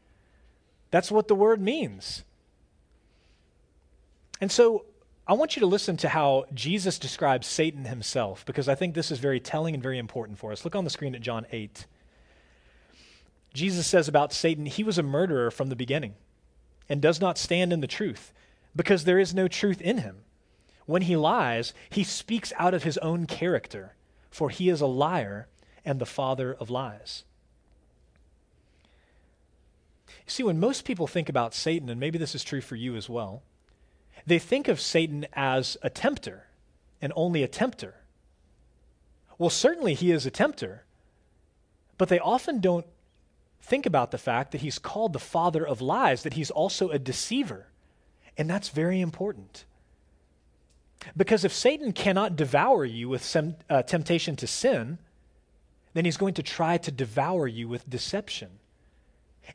That's 0.90 1.10
what 1.10 1.28
the 1.28 1.34
word 1.34 1.60
means. 1.60 2.24
And 4.40 4.50
so 4.50 4.86
I 5.26 5.34
want 5.34 5.54
you 5.54 5.60
to 5.60 5.66
listen 5.66 5.96
to 5.98 6.08
how 6.08 6.46
Jesus 6.52 6.98
describes 6.98 7.46
Satan 7.46 7.84
himself 7.84 8.44
because 8.44 8.68
I 8.68 8.74
think 8.74 8.94
this 8.94 9.12
is 9.12 9.20
very 9.20 9.38
telling 9.38 9.72
and 9.72 9.82
very 9.82 9.98
important 9.98 10.38
for 10.38 10.50
us. 10.50 10.64
Look 10.64 10.74
on 10.74 10.82
the 10.82 10.90
screen 10.90 11.14
at 11.14 11.20
John 11.20 11.46
8. 11.52 11.86
Jesus 13.54 13.86
says 13.86 14.08
about 14.08 14.32
Satan, 14.32 14.66
he 14.66 14.82
was 14.82 14.98
a 14.98 15.02
murderer 15.02 15.50
from 15.50 15.68
the 15.68 15.76
beginning 15.76 16.14
and 16.88 17.00
does 17.00 17.20
not 17.20 17.38
stand 17.38 17.72
in 17.72 17.80
the 17.80 17.86
truth 17.86 18.32
because 18.74 19.04
there 19.04 19.20
is 19.20 19.32
no 19.32 19.46
truth 19.46 19.80
in 19.80 19.98
him. 19.98 20.16
When 20.86 21.02
he 21.02 21.16
lies, 21.16 21.74
he 21.90 22.04
speaks 22.04 22.52
out 22.58 22.74
of 22.74 22.82
his 22.82 22.98
own 22.98 23.26
character, 23.26 23.94
for 24.30 24.50
he 24.50 24.68
is 24.68 24.80
a 24.80 24.86
liar 24.86 25.48
and 25.84 26.00
the 26.00 26.06
father 26.06 26.54
of 26.54 26.70
lies. 26.70 27.24
See, 30.26 30.42
when 30.42 30.60
most 30.60 30.84
people 30.84 31.06
think 31.06 31.28
about 31.28 31.54
Satan, 31.54 31.88
and 31.88 32.00
maybe 32.00 32.18
this 32.18 32.34
is 32.34 32.44
true 32.44 32.60
for 32.60 32.76
you 32.76 32.96
as 32.96 33.08
well, 33.08 33.42
they 34.26 34.38
think 34.38 34.68
of 34.68 34.80
Satan 34.80 35.26
as 35.32 35.76
a 35.82 35.90
tempter 35.90 36.46
and 37.00 37.12
only 37.16 37.42
a 37.42 37.48
tempter. 37.48 37.96
Well, 39.38 39.50
certainly 39.50 39.94
he 39.94 40.12
is 40.12 40.24
a 40.24 40.30
tempter, 40.30 40.84
but 41.98 42.08
they 42.08 42.18
often 42.18 42.60
don't 42.60 42.86
think 43.60 43.86
about 43.86 44.10
the 44.10 44.18
fact 44.18 44.52
that 44.52 44.60
he's 44.60 44.78
called 44.78 45.12
the 45.12 45.18
father 45.18 45.66
of 45.66 45.80
lies, 45.80 46.22
that 46.22 46.34
he's 46.34 46.50
also 46.50 46.90
a 46.90 46.98
deceiver. 46.98 47.66
And 48.36 48.48
that's 48.48 48.68
very 48.68 49.00
important. 49.00 49.64
Because 51.16 51.44
if 51.44 51.52
Satan 51.52 51.92
cannot 51.92 52.36
devour 52.36 52.84
you 52.84 53.08
with 53.08 53.24
some 53.24 53.56
uh, 53.68 53.82
temptation 53.82 54.36
to 54.36 54.46
sin, 54.46 54.98
then 55.94 56.04
he's 56.04 56.16
going 56.16 56.34
to 56.34 56.42
try 56.42 56.78
to 56.78 56.90
devour 56.90 57.46
you 57.46 57.68
with 57.68 57.88
deception. 57.88 58.48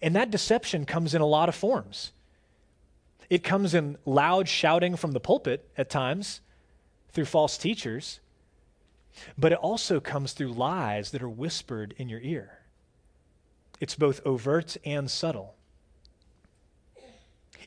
And 0.01 0.15
that 0.15 0.31
deception 0.31 0.85
comes 0.85 1.13
in 1.15 1.21
a 1.21 1.25
lot 1.25 1.49
of 1.49 1.55
forms. 1.55 2.11
It 3.29 3.43
comes 3.43 3.73
in 3.73 3.97
loud 4.05 4.47
shouting 4.47 4.95
from 4.95 5.11
the 5.11 5.19
pulpit 5.19 5.67
at 5.77 5.89
times 5.89 6.41
through 7.11 7.25
false 7.25 7.57
teachers, 7.57 8.19
but 9.37 9.51
it 9.51 9.57
also 9.57 9.99
comes 9.99 10.33
through 10.33 10.53
lies 10.53 11.11
that 11.11 11.23
are 11.23 11.29
whispered 11.29 11.93
in 11.97 12.09
your 12.09 12.21
ear. 12.21 12.59
It's 13.79 13.95
both 13.95 14.21
overt 14.25 14.77
and 14.85 15.09
subtle. 15.09 15.55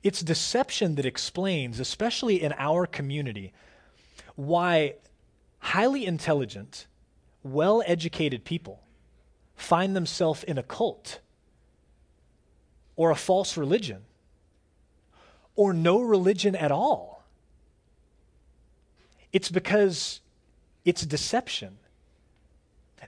It's 0.02 0.22
deception 0.22 0.94
that 0.94 1.04
explains, 1.04 1.78
especially 1.78 2.42
in 2.42 2.54
our 2.56 2.87
community, 2.87 3.52
why 4.47 4.94
highly 5.59 6.06
intelligent, 6.06 6.87
well 7.42 7.82
educated 7.87 8.44
people 8.44 8.82
find 9.54 9.94
themselves 9.94 10.42
in 10.44 10.56
a 10.56 10.62
cult 10.62 11.20
or 12.97 13.11
a 13.11 13.16
false 13.16 13.56
religion 13.56 14.02
or 15.56 15.75
no 15.75 16.00
religion 16.00 16.56
at 16.56 16.73
all. 16.73 17.23
It's 19.32 19.50
because 19.50 20.20
it's 20.85 21.04
deception. 21.04 21.76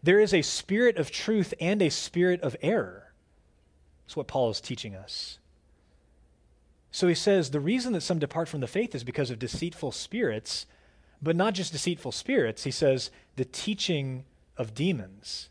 There 0.02 0.20
is 0.20 0.34
a 0.34 0.42
spirit 0.42 0.98
of 0.98 1.10
truth 1.10 1.54
and 1.60 1.80
a 1.80 1.88
spirit 1.88 2.42
of 2.42 2.56
error. 2.60 3.12
That's 4.04 4.16
what 4.16 4.28
Paul 4.28 4.50
is 4.50 4.60
teaching 4.60 4.94
us. 4.94 5.38
So 6.90 7.08
he 7.08 7.14
says 7.14 7.50
the 7.50 7.60
reason 7.60 7.94
that 7.94 8.02
some 8.02 8.18
depart 8.18 8.48
from 8.50 8.60
the 8.60 8.66
faith 8.66 8.94
is 8.94 9.02
because 9.02 9.30
of 9.30 9.38
deceitful 9.38 9.92
spirits, 9.92 10.66
but 11.22 11.36
not 11.36 11.54
just 11.54 11.72
deceitful 11.72 12.12
spirits. 12.12 12.64
He 12.64 12.70
says 12.70 13.10
the 13.36 13.44
teaching 13.44 14.24
of 14.56 14.74
demons. 14.74 15.48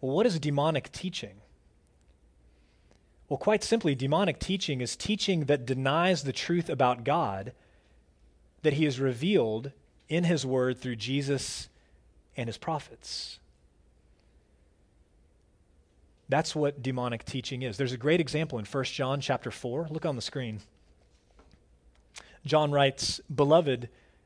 Well, 0.00 0.14
what 0.14 0.26
is 0.26 0.38
demonic 0.38 0.92
teaching? 0.92 1.40
Well, 3.28 3.38
quite 3.38 3.64
simply, 3.64 3.94
demonic 3.94 4.38
teaching 4.38 4.82
is 4.82 4.94
teaching 4.94 5.46
that 5.46 5.64
denies 5.64 6.24
the 6.24 6.32
truth 6.32 6.68
about 6.68 7.04
God 7.04 7.52
that 8.60 8.74
he 8.74 8.84
has 8.84 9.00
revealed 9.00 9.72
in 10.08 10.24
his 10.24 10.44
word 10.44 10.78
through 10.78 10.96
Jesus 10.96 11.68
and 12.36 12.48
his 12.48 12.58
prophets. 12.58 13.38
That's 16.28 16.54
what 16.54 16.82
demonic 16.82 17.24
teaching 17.24 17.62
is. 17.62 17.76
There's 17.76 17.92
a 17.92 17.98
great 17.98 18.20
example 18.20 18.58
in 18.58 18.64
1 18.64 18.84
John 18.84 19.20
chapter 19.20 19.50
4. 19.50 19.88
Look 19.90 20.04
on 20.04 20.16
the 20.16 20.22
screen. 20.22 20.60
John 22.44 22.70
writes, 22.70 23.20
"Beloved, 23.34 23.88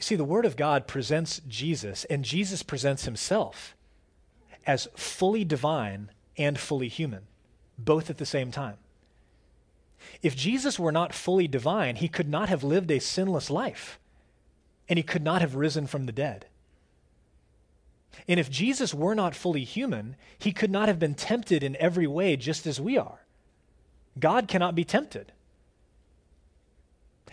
You 0.00 0.04
see, 0.04 0.16
the 0.16 0.24
Word 0.24 0.46
of 0.46 0.56
God 0.56 0.86
presents 0.86 1.42
Jesus, 1.46 2.06
and 2.06 2.24
Jesus 2.24 2.62
presents 2.62 3.04
himself 3.04 3.76
as 4.66 4.88
fully 4.96 5.44
divine 5.44 6.10
and 6.38 6.58
fully 6.58 6.88
human, 6.88 7.24
both 7.78 8.08
at 8.08 8.16
the 8.16 8.24
same 8.24 8.50
time. 8.50 8.78
If 10.22 10.34
Jesus 10.34 10.78
were 10.78 10.90
not 10.90 11.12
fully 11.12 11.46
divine, 11.46 11.96
he 11.96 12.08
could 12.08 12.30
not 12.30 12.48
have 12.48 12.64
lived 12.64 12.90
a 12.90 12.98
sinless 12.98 13.50
life 13.50 14.00
and 14.88 14.98
he 14.98 15.02
could 15.02 15.22
not 15.22 15.42
have 15.42 15.54
risen 15.54 15.86
from 15.86 16.06
the 16.06 16.12
dead. 16.12 16.46
And 18.26 18.40
if 18.40 18.50
Jesus 18.50 18.94
were 18.94 19.14
not 19.14 19.34
fully 19.34 19.64
human, 19.64 20.16
he 20.38 20.50
could 20.50 20.70
not 20.70 20.88
have 20.88 20.98
been 20.98 21.14
tempted 21.14 21.62
in 21.62 21.76
every 21.76 22.06
way 22.06 22.36
just 22.36 22.66
as 22.66 22.80
we 22.80 22.96
are. 22.96 23.20
God 24.18 24.48
cannot 24.48 24.74
be 24.74 24.84
tempted. 24.84 25.32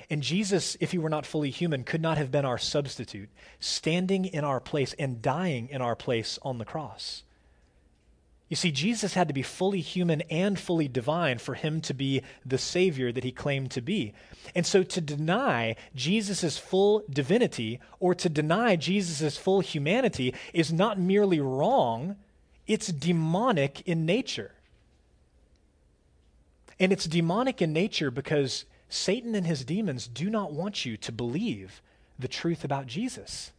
And 0.10 0.24
Jesus, 0.24 0.78
if 0.80 0.92
he 0.92 0.98
were 0.98 1.10
not 1.10 1.26
fully 1.26 1.50
human, 1.50 1.84
could 1.84 2.02
not 2.02 2.18
have 2.18 2.32
been 2.32 2.46
our 2.46 2.58
substitute, 2.58 3.30
standing 3.60 4.26
in 4.26 4.44
our 4.44 4.60
place 4.60 4.94
and 4.98 5.22
dying 5.22 5.68
in 5.70 5.82
our 5.82 5.96
place 5.96 6.40
on 6.44 6.58
the 6.58 6.66
cross. 6.66 7.24
You 8.50 8.56
see, 8.56 8.72
Jesus 8.72 9.14
had 9.14 9.28
to 9.28 9.34
be 9.34 9.42
fully 9.42 9.82
human 9.82 10.22
and 10.30 10.58
fully 10.58 10.88
divine 10.88 11.38
for 11.38 11.56
him 11.56 11.82
to 11.82 11.94
be 11.94 12.22
the 12.46 12.58
Savior 12.58 13.12
that 13.12 13.26
he 13.26 13.32
claimed 13.32 13.72
to 13.72 13.82
be. 13.82 14.14
And 14.56 14.66
so 14.66 14.84
to 14.84 15.02
deny 15.02 15.76
Jesus' 15.94 16.58
full 16.58 17.04
divinity 17.10 17.82
or 18.00 18.16
to 18.16 18.30
deny 18.30 18.78
Jesus' 18.78 19.36
full 19.36 19.60
humanity 19.60 20.34
is 20.54 20.72
not 20.72 20.98
merely 20.98 21.42
wrong, 21.42 22.16
it's 22.68 22.88
demonic 22.88 23.82
in 23.86 24.06
nature. 24.06 24.52
And 26.80 26.94
it's 26.94 27.06
demonic 27.06 27.62
in 27.62 27.74
nature 27.74 28.12
because 28.12 28.64
Satan 28.89 29.36
and 29.36 29.46
his 29.46 29.65
demons 29.65 30.08
do 30.08 30.29
not 30.29 30.53
want 30.53 30.86
you 30.86 30.98
to 30.98 31.12
believe 31.12 31.82
the 32.17 32.27
truth 32.27 32.63
about 32.63 32.88
Jesus. 32.88 33.51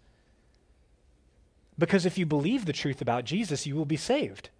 Because 1.78 2.06
if 2.06 2.18
you 2.18 2.26
believe 2.26 2.64
the 2.64 2.72
truth 2.72 3.00
about 3.00 3.24
Jesus, 3.24 3.66
you 3.66 3.76
will 3.76 3.84
be 3.84 3.96
saved. 3.96 4.50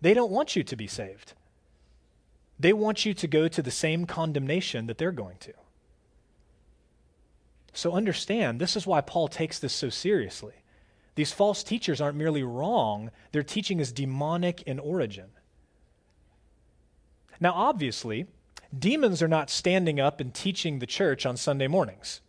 They 0.00 0.14
don't 0.14 0.30
want 0.30 0.54
you 0.54 0.62
to 0.62 0.76
be 0.76 0.86
saved. 0.86 1.32
They 2.58 2.72
want 2.72 3.04
you 3.04 3.14
to 3.14 3.26
go 3.26 3.48
to 3.48 3.62
the 3.62 3.70
same 3.70 4.06
condemnation 4.06 4.86
that 4.86 4.98
they're 4.98 5.12
going 5.12 5.38
to. 5.40 5.52
So 7.72 7.92
understand, 7.92 8.60
this 8.60 8.76
is 8.76 8.86
why 8.86 9.00
Paul 9.00 9.28
takes 9.28 9.58
this 9.58 9.72
so 9.72 9.90
seriously. 9.90 10.54
These 11.14 11.32
false 11.32 11.62
teachers 11.62 12.00
aren't 12.00 12.16
merely 12.16 12.42
wrong, 12.42 13.10
their 13.32 13.42
teaching 13.42 13.80
is 13.80 13.92
demonic 13.92 14.62
in 14.62 14.78
origin. 14.78 15.26
Now, 17.40 17.52
obviously, 17.52 18.26
demons 18.78 19.22
are 19.22 19.28
not 19.28 19.50
standing 19.50 20.00
up 20.00 20.20
and 20.20 20.32
teaching 20.32 20.78
the 20.78 20.86
church 20.86 21.26
on 21.26 21.36
Sunday 21.36 21.66
mornings. 21.66 22.20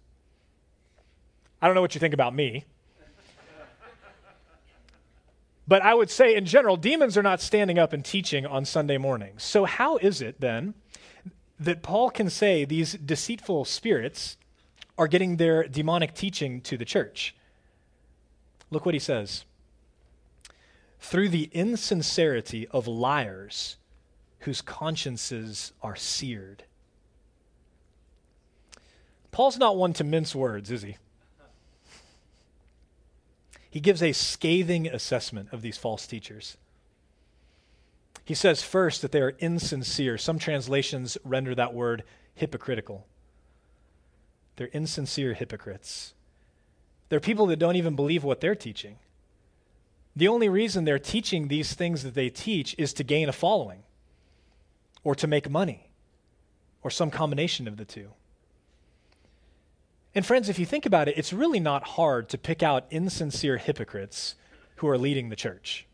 I 1.61 1.67
don't 1.67 1.75
know 1.75 1.81
what 1.81 1.95
you 1.95 1.99
think 1.99 2.13
about 2.13 2.35
me. 2.35 2.65
But 5.67 5.81
I 5.81 5.93
would 5.93 6.09
say, 6.09 6.35
in 6.35 6.45
general, 6.45 6.77
demons 6.77 7.17
are 7.17 7.23
not 7.23 7.41
standing 7.41 7.77
up 7.77 7.91
and 7.91 8.03
teaching 8.05 8.45
on 8.45 8.63
Sunday 8.63 8.97
mornings. 8.97 9.43
So, 9.43 9.65
how 9.65 9.97
is 9.97 10.21
it 10.21 10.39
then 10.39 10.75
that 11.59 11.83
Paul 11.83 12.09
can 12.09 12.29
say 12.29 12.63
these 12.63 12.93
deceitful 12.93 13.65
spirits 13.65 14.37
are 14.97 15.07
getting 15.07 15.35
their 15.35 15.67
demonic 15.67 16.13
teaching 16.13 16.61
to 16.61 16.77
the 16.77 16.85
church? 16.85 17.35
Look 18.71 18.85
what 18.85 18.95
he 18.95 18.99
says. 18.99 19.43
Through 20.99 21.29
the 21.29 21.49
insincerity 21.51 22.67
of 22.69 22.87
liars 22.87 23.76
whose 24.47 24.61
consciences 24.61 25.73
are 25.83 25.97
seared. 25.97 26.63
Paul's 29.29 29.57
not 29.57 29.75
one 29.75 29.91
to 29.91 30.05
mince 30.05 30.33
words, 30.33 30.71
is 30.71 30.83
he? 30.83 30.95
he 33.69 33.81
gives 33.81 34.01
a 34.01 34.13
scathing 34.13 34.87
assessment 34.87 35.49
of 35.51 35.61
these 35.61 35.77
false 35.77 36.07
teachers. 36.07 36.55
He 38.23 38.33
says 38.33 38.63
first 38.63 39.01
that 39.01 39.11
they 39.11 39.19
are 39.19 39.35
insincere. 39.39 40.17
Some 40.17 40.39
translations 40.39 41.17
render 41.25 41.53
that 41.53 41.73
word 41.73 42.05
hypocritical. 42.33 43.05
They're 44.55 44.67
insincere 44.67 45.33
hypocrites. 45.33 46.13
They're 47.09 47.19
people 47.19 47.47
that 47.47 47.59
don't 47.59 47.75
even 47.75 47.97
believe 47.97 48.23
what 48.23 48.39
they're 48.39 48.55
teaching. 48.55 48.95
The 50.15 50.29
only 50.29 50.47
reason 50.47 50.85
they're 50.85 50.99
teaching 50.99 51.49
these 51.49 51.73
things 51.73 52.03
that 52.03 52.13
they 52.13 52.29
teach 52.29 52.75
is 52.77 52.93
to 52.93 53.03
gain 53.03 53.27
a 53.27 53.33
following 53.33 53.83
or 55.07 55.15
to 55.15 55.25
make 55.25 55.49
money 55.49 55.89
or 56.81 56.91
some 56.91 57.09
combination 57.09 57.65
of 57.65 57.77
the 57.77 57.85
two. 57.85 58.09
And 60.13 60.25
friends, 60.25 60.49
if 60.49 60.59
you 60.59 60.65
think 60.65 60.85
about 60.85 61.07
it, 61.07 61.17
it's 61.17 61.31
really 61.31 61.61
not 61.61 61.81
hard 61.95 62.27
to 62.27 62.37
pick 62.37 62.61
out 62.61 62.83
insincere 62.89 63.55
hypocrites 63.55 64.35
who 64.75 64.87
are 64.89 64.97
leading 64.97 65.29
the 65.29 65.37
church. 65.37 65.85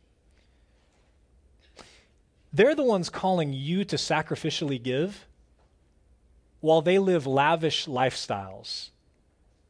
They're 2.52 2.74
the 2.74 2.84
ones 2.84 3.12
calling 3.12 3.54
you 3.54 3.86
to 3.86 3.98
sacrificially 3.98 4.82
give 4.82 5.28
while 6.60 6.82
they 6.82 6.98
live 6.98 7.28
lavish 7.28 7.86
lifestyles, 7.86 8.90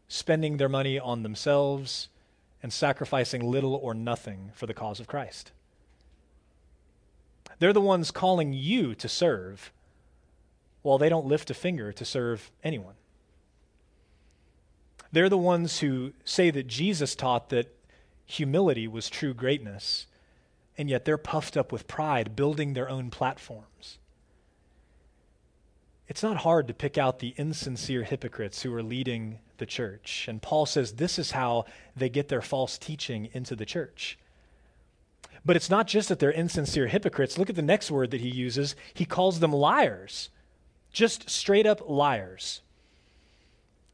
spending 0.08 0.56
their 0.56 0.70
money 0.70 0.98
on 0.98 1.24
themselves 1.24 2.08
and 2.62 2.72
sacrificing 2.72 3.52
little 3.52 3.76
or 3.76 3.94
nothing 3.94 4.52
for 4.54 4.68
the 4.68 4.74
cause 4.74 5.02
of 5.02 5.08
Christ. 5.08 5.52
They're 7.60 7.74
the 7.74 7.82
ones 7.82 8.12
calling 8.12 8.54
you 8.54 8.96
to 8.96 9.08
serve 9.08 9.72
while 10.82 10.98
they 10.98 11.10
don't 11.10 11.26
lift 11.26 11.50
a 11.50 11.54
finger 11.54 11.92
to 11.94 12.06
serve 12.06 12.52
anyone. 12.64 12.96
They're 15.12 15.30
the 15.30 15.38
ones 15.38 15.80
who 15.80 16.14
say 16.26 16.50
that 16.52 16.68
Jesus 16.68 17.16
taught 17.16 17.50
that 17.50 17.74
humility 18.26 18.88
was 18.88 19.10
true 19.10 19.34
greatness, 19.34 20.08
and 20.78 20.90
yet 20.90 21.06
they're 21.06 21.18
puffed 21.18 21.56
up 21.56 21.72
with 21.72 21.88
pride, 21.88 22.36
building 22.36 22.74
their 22.74 22.90
own 22.90 23.12
platforms. 23.12 24.00
It's 26.08 26.24
not 26.24 26.38
hard 26.38 26.68
to 26.68 26.74
pick 26.74 26.98
out 26.98 27.20
the 27.20 27.34
insincere 27.38 28.04
hypocrites 28.04 28.62
who 28.62 28.74
are 28.74 28.84
leading 28.84 29.40
the 29.58 29.66
church. 29.66 30.26
And 30.28 30.42
Paul 30.42 30.66
says 30.66 30.94
this 30.94 31.18
is 31.18 31.32
how 31.32 31.66
they 31.96 32.10
get 32.10 32.28
their 32.28 32.42
false 32.42 32.78
teaching 32.78 33.30
into 33.34 33.56
the 33.56 33.66
church. 33.66 34.18
But 35.46 35.56
it's 35.56 35.70
not 35.70 35.88
just 35.88 36.10
that 36.10 36.20
they're 36.20 36.32
insincere 36.32 36.88
hypocrites. 36.88 37.38
Look 37.38 37.50
at 37.50 37.56
the 37.56 37.62
next 37.62 37.92
word 37.92 38.12
that 38.12 38.22
he 38.22 38.30
uses. 38.30 38.76
He 38.94 39.06
calls 39.06 39.40
them 39.40 39.52
liars, 39.52 40.30
just 40.92 41.30
straight 41.30 41.66
up 41.66 41.88
liars. 41.88 42.62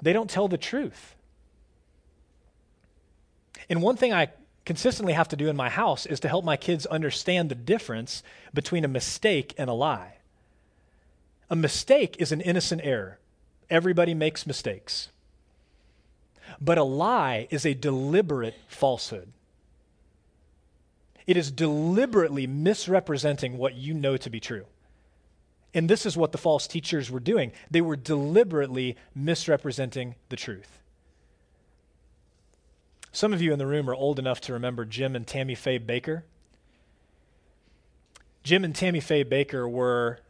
They 0.01 0.13
don't 0.13 0.29
tell 0.29 0.47
the 0.47 0.57
truth. 0.57 1.15
And 3.69 3.81
one 3.81 3.97
thing 3.97 4.13
I 4.13 4.29
consistently 4.65 5.13
have 5.13 5.27
to 5.29 5.35
do 5.35 5.49
in 5.49 5.55
my 5.55 5.69
house 5.69 6.05
is 6.05 6.19
to 6.19 6.27
help 6.27 6.45
my 6.45 6.57
kids 6.57 6.85
understand 6.85 7.49
the 7.49 7.55
difference 7.55 8.21
between 8.53 8.85
a 8.85 8.87
mistake 8.87 9.53
and 9.57 9.69
a 9.69 9.73
lie. 9.73 10.17
A 11.49 11.55
mistake 11.55 12.15
is 12.19 12.31
an 12.31 12.41
innocent 12.41 12.81
error. 12.83 13.17
Everybody 13.69 14.13
makes 14.13 14.45
mistakes. 14.45 15.09
But 16.61 16.77
a 16.77 16.83
lie 16.83 17.47
is 17.49 17.65
a 17.65 17.73
deliberate 17.73 18.55
falsehood. 18.67 19.31
It 21.29 21.37
is 21.37 21.51
deliberately 21.51 22.47
misrepresenting 22.47 23.59
what 23.59 23.75
you 23.75 23.93
know 23.93 24.17
to 24.17 24.31
be 24.31 24.39
true. 24.39 24.65
And 25.75 25.87
this 25.87 26.07
is 26.07 26.17
what 26.17 26.31
the 26.31 26.39
false 26.39 26.65
teachers 26.65 27.11
were 27.11 27.19
doing. 27.19 27.51
They 27.69 27.81
were 27.81 27.95
deliberately 27.95 28.97
misrepresenting 29.13 30.15
the 30.29 30.35
truth. 30.35 30.79
Some 33.11 33.31
of 33.31 33.43
you 33.43 33.53
in 33.53 33.59
the 33.59 33.67
room 33.67 33.87
are 33.91 33.93
old 33.93 34.17
enough 34.17 34.41
to 34.41 34.53
remember 34.53 34.85
Jim 34.85 35.15
and 35.15 35.27
Tammy 35.27 35.53
Faye 35.53 35.77
Bakker. 35.77 36.23
Jim 38.41 38.63
and 38.63 38.75
Tammy 38.75 38.99
Faye 38.99 39.23
Bakker 39.23 39.69
were 39.69 40.21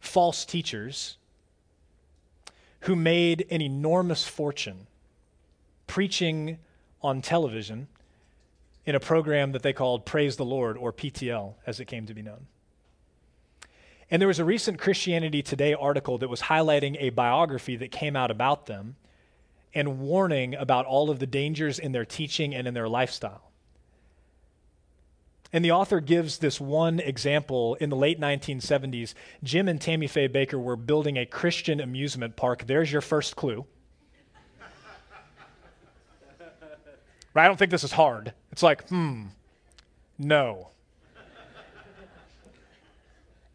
false 0.00 0.44
teachers 0.44 1.16
who 2.80 2.96
made 2.96 3.46
an 3.52 3.62
enormous 3.62 4.26
fortune 4.26 4.88
preaching 5.86 6.58
on 7.02 7.22
television 7.22 7.86
in 8.86 8.94
a 8.94 9.00
program 9.00 9.52
that 9.52 9.62
they 9.62 9.72
called 9.72 10.06
Praise 10.06 10.36
the 10.36 10.44
Lord, 10.44 10.78
or 10.78 10.92
PTL, 10.92 11.54
as 11.66 11.80
it 11.80 11.86
came 11.86 12.06
to 12.06 12.14
be 12.14 12.22
known. 12.22 12.46
And 14.10 14.22
there 14.22 14.28
was 14.28 14.38
a 14.38 14.44
recent 14.44 14.78
Christianity 14.78 15.42
Today 15.42 15.74
article 15.74 16.18
that 16.18 16.28
was 16.28 16.42
highlighting 16.42 16.96
a 17.00 17.10
biography 17.10 17.74
that 17.76 17.90
came 17.90 18.14
out 18.14 18.30
about 18.30 18.66
them 18.66 18.94
and 19.74 19.98
warning 19.98 20.54
about 20.54 20.86
all 20.86 21.10
of 21.10 21.18
the 21.18 21.26
dangers 21.26 21.78
in 21.78 21.92
their 21.92 22.04
teaching 22.04 22.54
and 22.54 22.68
in 22.68 22.74
their 22.74 22.88
lifestyle. 22.88 23.50
And 25.52 25.64
the 25.64 25.72
author 25.72 26.00
gives 26.00 26.38
this 26.38 26.60
one 26.60 27.00
example. 27.00 27.74
In 27.76 27.90
the 27.90 27.96
late 27.96 28.20
1970s, 28.20 29.14
Jim 29.42 29.68
and 29.68 29.80
Tammy 29.80 30.06
Faye 30.06 30.28
Bakker 30.28 30.62
were 30.62 30.76
building 30.76 31.16
a 31.16 31.26
Christian 31.26 31.80
amusement 31.80 32.36
park. 32.36 32.66
There's 32.66 32.92
your 32.92 33.00
first 33.00 33.36
clue. 33.36 33.66
Right? 37.36 37.44
I 37.44 37.48
don't 37.48 37.56
think 37.56 37.70
this 37.70 37.84
is 37.84 37.92
hard. 37.92 38.32
It's 38.50 38.62
like, 38.62 38.88
hmm, 38.88 39.26
no 40.18 40.70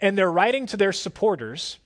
and 0.01 0.17
they're 0.17 0.31
writing 0.31 0.65
to 0.65 0.77
their 0.77 0.91
supporters 0.91 1.77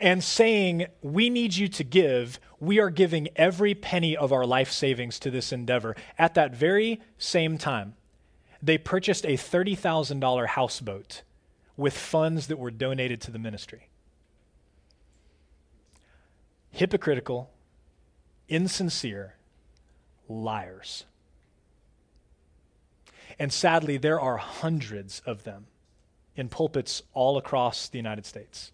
and 0.00 0.24
saying, 0.24 0.86
We 1.02 1.28
need 1.28 1.54
you 1.54 1.68
to 1.68 1.84
give. 1.84 2.40
We 2.58 2.80
are 2.80 2.90
giving 2.90 3.28
every 3.36 3.74
penny 3.74 4.16
of 4.16 4.32
our 4.32 4.46
life 4.46 4.72
savings 4.72 5.18
to 5.20 5.30
this 5.30 5.52
endeavor. 5.52 5.94
At 6.18 6.34
that 6.34 6.54
very 6.54 7.00
same 7.18 7.58
time, 7.58 7.94
they 8.62 8.78
purchased 8.78 9.24
a 9.24 9.36
$30,000 9.36 10.46
houseboat 10.46 11.22
with 11.76 11.96
funds 11.96 12.48
that 12.48 12.58
were 12.58 12.70
donated 12.70 13.20
to 13.22 13.30
the 13.30 13.38
ministry. 13.38 13.88
Hypocritical, 16.70 17.50
insincere, 18.48 19.36
liars. 20.30 21.04
And 23.38 23.52
sadly, 23.52 23.96
there 23.96 24.20
are 24.20 24.36
hundreds 24.36 25.20
of 25.26 25.44
them 25.44 25.66
in 26.36 26.48
pulpits 26.48 27.02
all 27.12 27.36
across 27.36 27.88
the 27.88 27.98
United 27.98 28.24
States. 28.24 28.72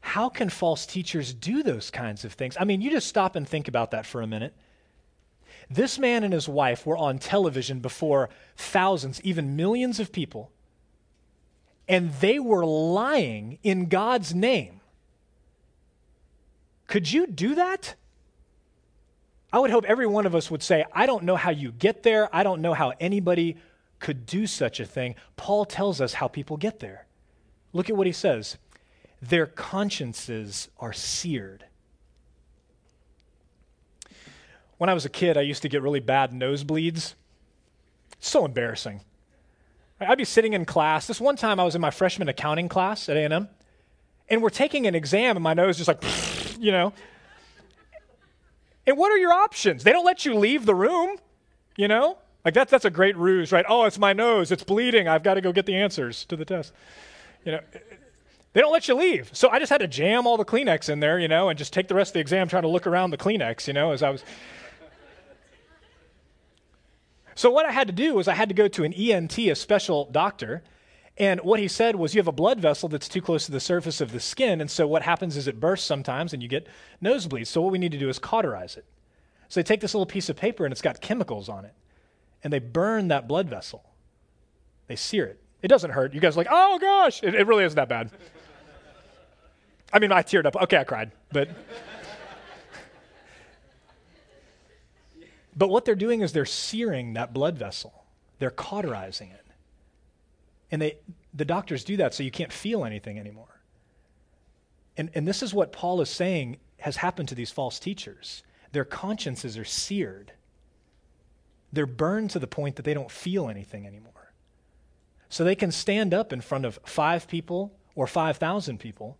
How 0.00 0.28
can 0.28 0.50
false 0.50 0.86
teachers 0.86 1.32
do 1.32 1.62
those 1.62 1.90
kinds 1.90 2.24
of 2.24 2.32
things? 2.32 2.56
I 2.60 2.64
mean, 2.64 2.80
you 2.80 2.90
just 2.90 3.08
stop 3.08 3.36
and 3.36 3.48
think 3.48 3.68
about 3.68 3.90
that 3.90 4.06
for 4.06 4.22
a 4.22 4.26
minute. 4.26 4.54
This 5.68 5.98
man 5.98 6.22
and 6.22 6.32
his 6.32 6.48
wife 6.48 6.86
were 6.86 6.96
on 6.96 7.18
television 7.18 7.80
before 7.80 8.30
thousands, 8.56 9.20
even 9.22 9.56
millions 9.56 9.98
of 9.98 10.12
people, 10.12 10.52
and 11.88 12.12
they 12.14 12.38
were 12.38 12.64
lying 12.64 13.58
in 13.62 13.86
God's 13.88 14.34
name. 14.34 14.80
Could 16.86 17.12
you 17.12 17.26
do 17.26 17.54
that? 17.56 17.94
I 19.56 19.58
would 19.58 19.70
hope 19.70 19.86
every 19.86 20.06
one 20.06 20.26
of 20.26 20.34
us 20.34 20.50
would 20.50 20.62
say, 20.62 20.84
I 20.92 21.06
don't 21.06 21.24
know 21.24 21.34
how 21.34 21.48
you 21.48 21.72
get 21.72 22.02
there. 22.02 22.28
I 22.30 22.42
don't 22.42 22.60
know 22.60 22.74
how 22.74 22.92
anybody 23.00 23.56
could 24.00 24.26
do 24.26 24.46
such 24.46 24.80
a 24.80 24.84
thing. 24.84 25.14
Paul 25.38 25.64
tells 25.64 25.98
us 25.98 26.12
how 26.12 26.28
people 26.28 26.58
get 26.58 26.80
there. 26.80 27.06
Look 27.72 27.88
at 27.88 27.96
what 27.96 28.06
he 28.06 28.12
says 28.12 28.58
their 29.22 29.46
consciences 29.46 30.68
are 30.78 30.92
seared. 30.92 31.64
When 34.76 34.90
I 34.90 34.92
was 34.92 35.06
a 35.06 35.08
kid, 35.08 35.38
I 35.38 35.40
used 35.40 35.62
to 35.62 35.70
get 35.70 35.80
really 35.80 36.00
bad 36.00 36.32
nosebleeds. 36.32 37.14
So 38.18 38.44
embarrassing. 38.44 39.00
I'd 39.98 40.18
be 40.18 40.26
sitting 40.26 40.52
in 40.52 40.66
class. 40.66 41.06
This 41.06 41.18
one 41.18 41.36
time 41.36 41.58
I 41.58 41.64
was 41.64 41.74
in 41.74 41.80
my 41.80 41.90
freshman 41.90 42.28
accounting 42.28 42.68
class 42.68 43.08
at 43.08 43.16
A&M, 43.16 43.48
and 44.28 44.42
we're 44.42 44.50
taking 44.50 44.86
an 44.86 44.94
exam, 44.94 45.34
and 45.34 45.42
my 45.42 45.54
nose 45.54 45.78
just 45.78 45.88
like, 45.88 46.04
you 46.60 46.72
know. 46.72 46.92
And 48.86 48.96
what 48.96 49.10
are 49.10 49.18
your 49.18 49.32
options? 49.32 49.82
They 49.84 49.92
don't 49.92 50.04
let 50.04 50.24
you 50.24 50.34
leave 50.34 50.64
the 50.64 50.74
room, 50.74 51.16
you 51.76 51.88
know? 51.88 52.18
Like 52.44 52.54
that's 52.54 52.70
that's 52.70 52.84
a 52.84 52.90
great 52.90 53.16
ruse, 53.16 53.50
right? 53.50 53.64
Oh, 53.68 53.84
it's 53.84 53.98
my 53.98 54.12
nose, 54.12 54.52
it's 54.52 54.62
bleeding. 54.62 55.08
I've 55.08 55.24
got 55.24 55.34
to 55.34 55.40
go 55.40 55.52
get 55.52 55.66
the 55.66 55.74
answers 55.74 56.24
to 56.26 56.36
the 56.36 56.44
test. 56.44 56.72
You 57.44 57.52
know, 57.52 57.60
they 58.52 58.60
don't 58.60 58.72
let 58.72 58.86
you 58.86 58.94
leave. 58.94 59.30
So 59.32 59.48
I 59.48 59.58
just 59.58 59.70
had 59.70 59.78
to 59.78 59.88
jam 59.88 60.26
all 60.26 60.36
the 60.36 60.44
Kleenex 60.44 60.88
in 60.88 61.00
there, 61.00 61.18
you 61.18 61.28
know, 61.28 61.48
and 61.48 61.58
just 61.58 61.72
take 61.72 61.88
the 61.88 61.94
rest 61.94 62.10
of 62.10 62.14
the 62.14 62.20
exam 62.20 62.48
trying 62.48 62.62
to 62.62 62.68
look 62.68 62.86
around 62.86 63.10
the 63.10 63.18
Kleenex, 63.18 63.66
you 63.66 63.72
know, 63.72 63.90
as 63.90 64.02
I 64.02 64.10
was. 64.10 64.24
So 67.34 67.50
what 67.50 67.66
I 67.66 67.72
had 67.72 67.88
to 67.88 67.92
do 67.92 68.14
was 68.14 68.28
I 68.28 68.34
had 68.34 68.48
to 68.48 68.54
go 68.54 68.66
to 68.68 68.84
an 68.84 68.94
ENT, 68.94 69.36
a 69.38 69.54
special 69.54 70.06
doctor, 70.06 70.62
and 71.18 71.40
what 71.40 71.58
he 71.58 71.68
said 71.68 71.96
was 71.96 72.14
you 72.14 72.18
have 72.18 72.28
a 72.28 72.32
blood 72.32 72.60
vessel 72.60 72.88
that's 72.90 73.08
too 73.08 73.22
close 73.22 73.46
to 73.46 73.52
the 73.52 73.60
surface 73.60 74.02
of 74.02 74.12
the 74.12 74.20
skin, 74.20 74.60
and 74.60 74.70
so 74.70 74.86
what 74.86 75.02
happens 75.02 75.36
is 75.36 75.48
it 75.48 75.58
bursts 75.58 75.86
sometimes 75.86 76.34
and 76.34 76.42
you 76.42 76.48
get 76.48 76.66
nosebleeds. 77.02 77.46
So 77.46 77.62
what 77.62 77.72
we 77.72 77.78
need 77.78 77.92
to 77.92 77.98
do 77.98 78.10
is 78.10 78.18
cauterize 78.18 78.76
it. 78.76 78.84
So 79.48 79.60
they 79.60 79.64
take 79.64 79.80
this 79.80 79.94
little 79.94 80.06
piece 80.06 80.28
of 80.28 80.36
paper 80.36 80.66
and 80.66 80.72
it's 80.72 80.82
got 80.82 81.00
chemicals 81.00 81.48
on 81.48 81.64
it, 81.64 81.72
and 82.44 82.52
they 82.52 82.58
burn 82.58 83.08
that 83.08 83.26
blood 83.26 83.48
vessel. 83.48 83.82
They 84.88 84.96
sear 84.96 85.24
it. 85.24 85.40
It 85.62 85.68
doesn't 85.68 85.90
hurt. 85.90 86.12
You 86.12 86.20
guys 86.20 86.36
are 86.36 86.40
like, 86.40 86.48
oh 86.50 86.78
gosh, 86.78 87.22
it, 87.22 87.34
it 87.34 87.46
really 87.46 87.64
isn't 87.64 87.76
that 87.76 87.88
bad. 87.88 88.10
I 89.90 89.98
mean, 89.98 90.12
I 90.12 90.22
teared 90.22 90.44
up. 90.44 90.56
Okay, 90.56 90.76
I 90.76 90.84
cried, 90.84 91.12
but. 91.32 91.48
but 95.56 95.68
what 95.68 95.86
they're 95.86 95.94
doing 95.94 96.20
is 96.20 96.34
they're 96.34 96.44
searing 96.44 97.14
that 97.14 97.32
blood 97.32 97.56
vessel, 97.56 98.04
they're 98.38 98.50
cauterizing 98.50 99.30
it. 99.30 99.45
And 100.70 100.82
they, 100.82 100.98
the 101.32 101.44
doctors 101.44 101.84
do 101.84 101.96
that 101.98 102.14
so 102.14 102.22
you 102.22 102.30
can't 102.30 102.52
feel 102.52 102.84
anything 102.84 103.18
anymore. 103.18 103.60
And, 104.96 105.10
and 105.14 105.28
this 105.28 105.42
is 105.42 105.54
what 105.54 105.72
Paul 105.72 106.00
is 106.00 106.10
saying 106.10 106.58
has 106.78 106.96
happened 106.96 107.28
to 107.28 107.34
these 107.34 107.50
false 107.50 107.78
teachers. 107.78 108.42
Their 108.72 108.84
consciences 108.84 109.56
are 109.56 109.64
seared, 109.64 110.32
they're 111.72 111.86
burned 111.86 112.30
to 112.30 112.38
the 112.38 112.46
point 112.46 112.76
that 112.76 112.84
they 112.84 112.94
don't 112.94 113.10
feel 113.10 113.48
anything 113.48 113.86
anymore. 113.86 114.12
So 115.28 115.44
they 115.44 115.54
can 115.54 115.72
stand 115.72 116.14
up 116.14 116.32
in 116.32 116.40
front 116.40 116.64
of 116.64 116.78
five 116.84 117.26
people 117.26 117.72
or 117.94 118.06
5,000 118.06 118.78
people 118.78 119.18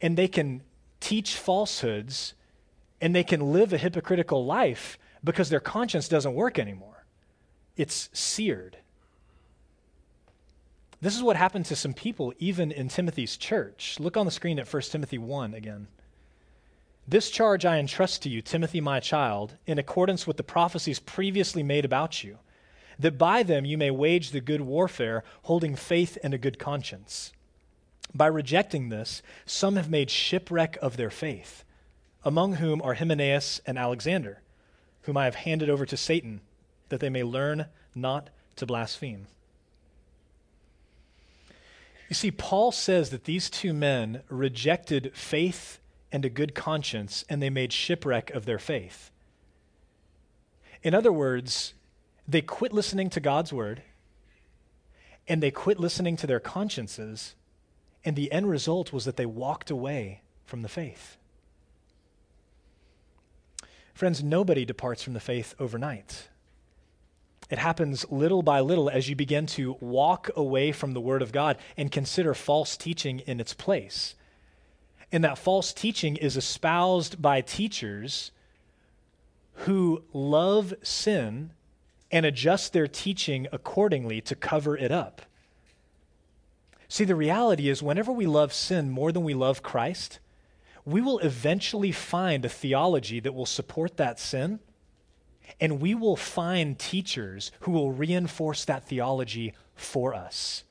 and 0.00 0.16
they 0.16 0.28
can 0.28 0.62
teach 1.00 1.36
falsehoods 1.36 2.34
and 3.00 3.14
they 3.14 3.24
can 3.24 3.52
live 3.52 3.72
a 3.72 3.78
hypocritical 3.78 4.44
life 4.44 4.98
because 5.22 5.48
their 5.48 5.60
conscience 5.60 6.08
doesn't 6.08 6.34
work 6.34 6.58
anymore. 6.58 7.04
It's 7.76 8.08
seared. 8.12 8.78
This 11.06 11.14
is 11.14 11.22
what 11.22 11.36
happened 11.36 11.66
to 11.66 11.76
some 11.76 11.94
people 11.94 12.34
even 12.40 12.72
in 12.72 12.88
Timothy's 12.88 13.36
church. 13.36 14.00
Look 14.00 14.16
on 14.16 14.26
the 14.26 14.32
screen 14.32 14.58
at 14.58 14.66
1 14.66 14.82
Timothy 14.82 15.18
1 15.18 15.54
again. 15.54 15.86
This 17.06 17.30
charge 17.30 17.64
I 17.64 17.78
entrust 17.78 18.22
to 18.22 18.28
you, 18.28 18.42
Timothy, 18.42 18.80
my 18.80 18.98
child, 18.98 19.54
in 19.68 19.78
accordance 19.78 20.26
with 20.26 20.36
the 20.36 20.42
prophecies 20.42 20.98
previously 20.98 21.62
made 21.62 21.84
about 21.84 22.24
you, 22.24 22.38
that 22.98 23.18
by 23.18 23.44
them 23.44 23.64
you 23.64 23.78
may 23.78 23.92
wage 23.92 24.32
the 24.32 24.40
good 24.40 24.62
warfare, 24.62 25.22
holding 25.42 25.76
faith 25.76 26.18
and 26.24 26.34
a 26.34 26.38
good 26.38 26.58
conscience. 26.58 27.32
By 28.12 28.26
rejecting 28.26 28.88
this, 28.88 29.22
some 29.44 29.76
have 29.76 29.88
made 29.88 30.10
shipwreck 30.10 30.76
of 30.82 30.96
their 30.96 31.10
faith, 31.10 31.62
among 32.24 32.54
whom 32.54 32.82
are 32.82 32.94
Hymenaeus 32.94 33.60
and 33.64 33.78
Alexander, 33.78 34.42
whom 35.02 35.16
I 35.16 35.26
have 35.26 35.36
handed 35.36 35.70
over 35.70 35.86
to 35.86 35.96
Satan, 35.96 36.40
that 36.88 36.98
they 36.98 37.10
may 37.10 37.22
learn 37.22 37.66
not 37.94 38.30
to 38.56 38.66
blaspheme. 38.66 39.28
You 42.08 42.14
see, 42.14 42.30
Paul 42.30 42.72
says 42.72 43.10
that 43.10 43.24
these 43.24 43.50
two 43.50 43.72
men 43.72 44.22
rejected 44.28 45.12
faith 45.14 45.80
and 46.12 46.24
a 46.24 46.30
good 46.30 46.54
conscience, 46.54 47.24
and 47.28 47.42
they 47.42 47.50
made 47.50 47.72
shipwreck 47.72 48.30
of 48.30 48.46
their 48.46 48.58
faith. 48.58 49.10
In 50.82 50.94
other 50.94 51.12
words, 51.12 51.74
they 52.28 52.42
quit 52.42 52.72
listening 52.72 53.10
to 53.10 53.20
God's 53.20 53.52
word, 53.52 53.82
and 55.26 55.42
they 55.42 55.50
quit 55.50 55.80
listening 55.80 56.16
to 56.18 56.26
their 56.26 56.38
consciences, 56.38 57.34
and 58.04 58.14
the 58.14 58.30
end 58.30 58.48
result 58.48 58.92
was 58.92 59.04
that 59.04 59.16
they 59.16 59.26
walked 59.26 59.70
away 59.70 60.22
from 60.44 60.62
the 60.62 60.68
faith. 60.68 61.16
Friends, 63.94 64.22
nobody 64.22 64.64
departs 64.64 65.02
from 65.02 65.14
the 65.14 65.20
faith 65.20 65.54
overnight. 65.58 66.28
It 67.48 67.58
happens 67.58 68.04
little 68.10 68.42
by 68.42 68.60
little 68.60 68.90
as 68.90 69.08
you 69.08 69.14
begin 69.14 69.46
to 69.46 69.76
walk 69.80 70.30
away 70.34 70.72
from 70.72 70.92
the 70.92 71.00
Word 71.00 71.22
of 71.22 71.32
God 71.32 71.56
and 71.76 71.92
consider 71.92 72.34
false 72.34 72.76
teaching 72.76 73.20
in 73.20 73.38
its 73.38 73.54
place. 73.54 74.14
And 75.12 75.22
that 75.22 75.38
false 75.38 75.72
teaching 75.72 76.16
is 76.16 76.36
espoused 76.36 77.22
by 77.22 77.40
teachers 77.40 78.32
who 79.60 80.02
love 80.12 80.74
sin 80.82 81.52
and 82.10 82.26
adjust 82.26 82.72
their 82.72 82.88
teaching 82.88 83.46
accordingly 83.52 84.20
to 84.22 84.34
cover 84.34 84.76
it 84.76 84.90
up. 84.90 85.22
See, 86.88 87.04
the 87.04 87.16
reality 87.16 87.68
is, 87.68 87.82
whenever 87.82 88.12
we 88.12 88.26
love 88.26 88.52
sin 88.52 88.90
more 88.90 89.10
than 89.12 89.24
we 89.24 89.34
love 89.34 89.62
Christ, 89.62 90.20
we 90.84 91.00
will 91.00 91.18
eventually 91.18 91.90
find 91.90 92.44
a 92.44 92.48
theology 92.48 93.18
that 93.20 93.34
will 93.34 93.46
support 93.46 93.96
that 93.96 94.20
sin, 94.20 94.60
and 95.60 95.80
we 95.80 95.94
will 95.94 96.16
find 96.16 96.78
teachers 96.78 97.52
who 97.60 97.70
will 97.70 97.92
reinforce 97.92 98.64
that 98.64 98.86
theology 98.86 99.54
for 99.74 100.14
us. 100.14 100.64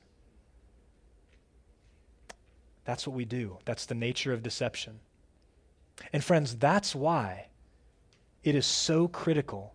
That's 2.84 3.06
what 3.06 3.16
we 3.16 3.24
do. 3.24 3.58
That's 3.64 3.86
the 3.86 3.94
nature 3.94 4.32
of 4.32 4.42
deception. 4.42 5.00
And, 6.12 6.22
friends, 6.22 6.56
that's 6.56 6.94
why 6.94 7.46
it 8.44 8.54
is 8.54 8.66
so 8.66 9.08
critical 9.08 9.74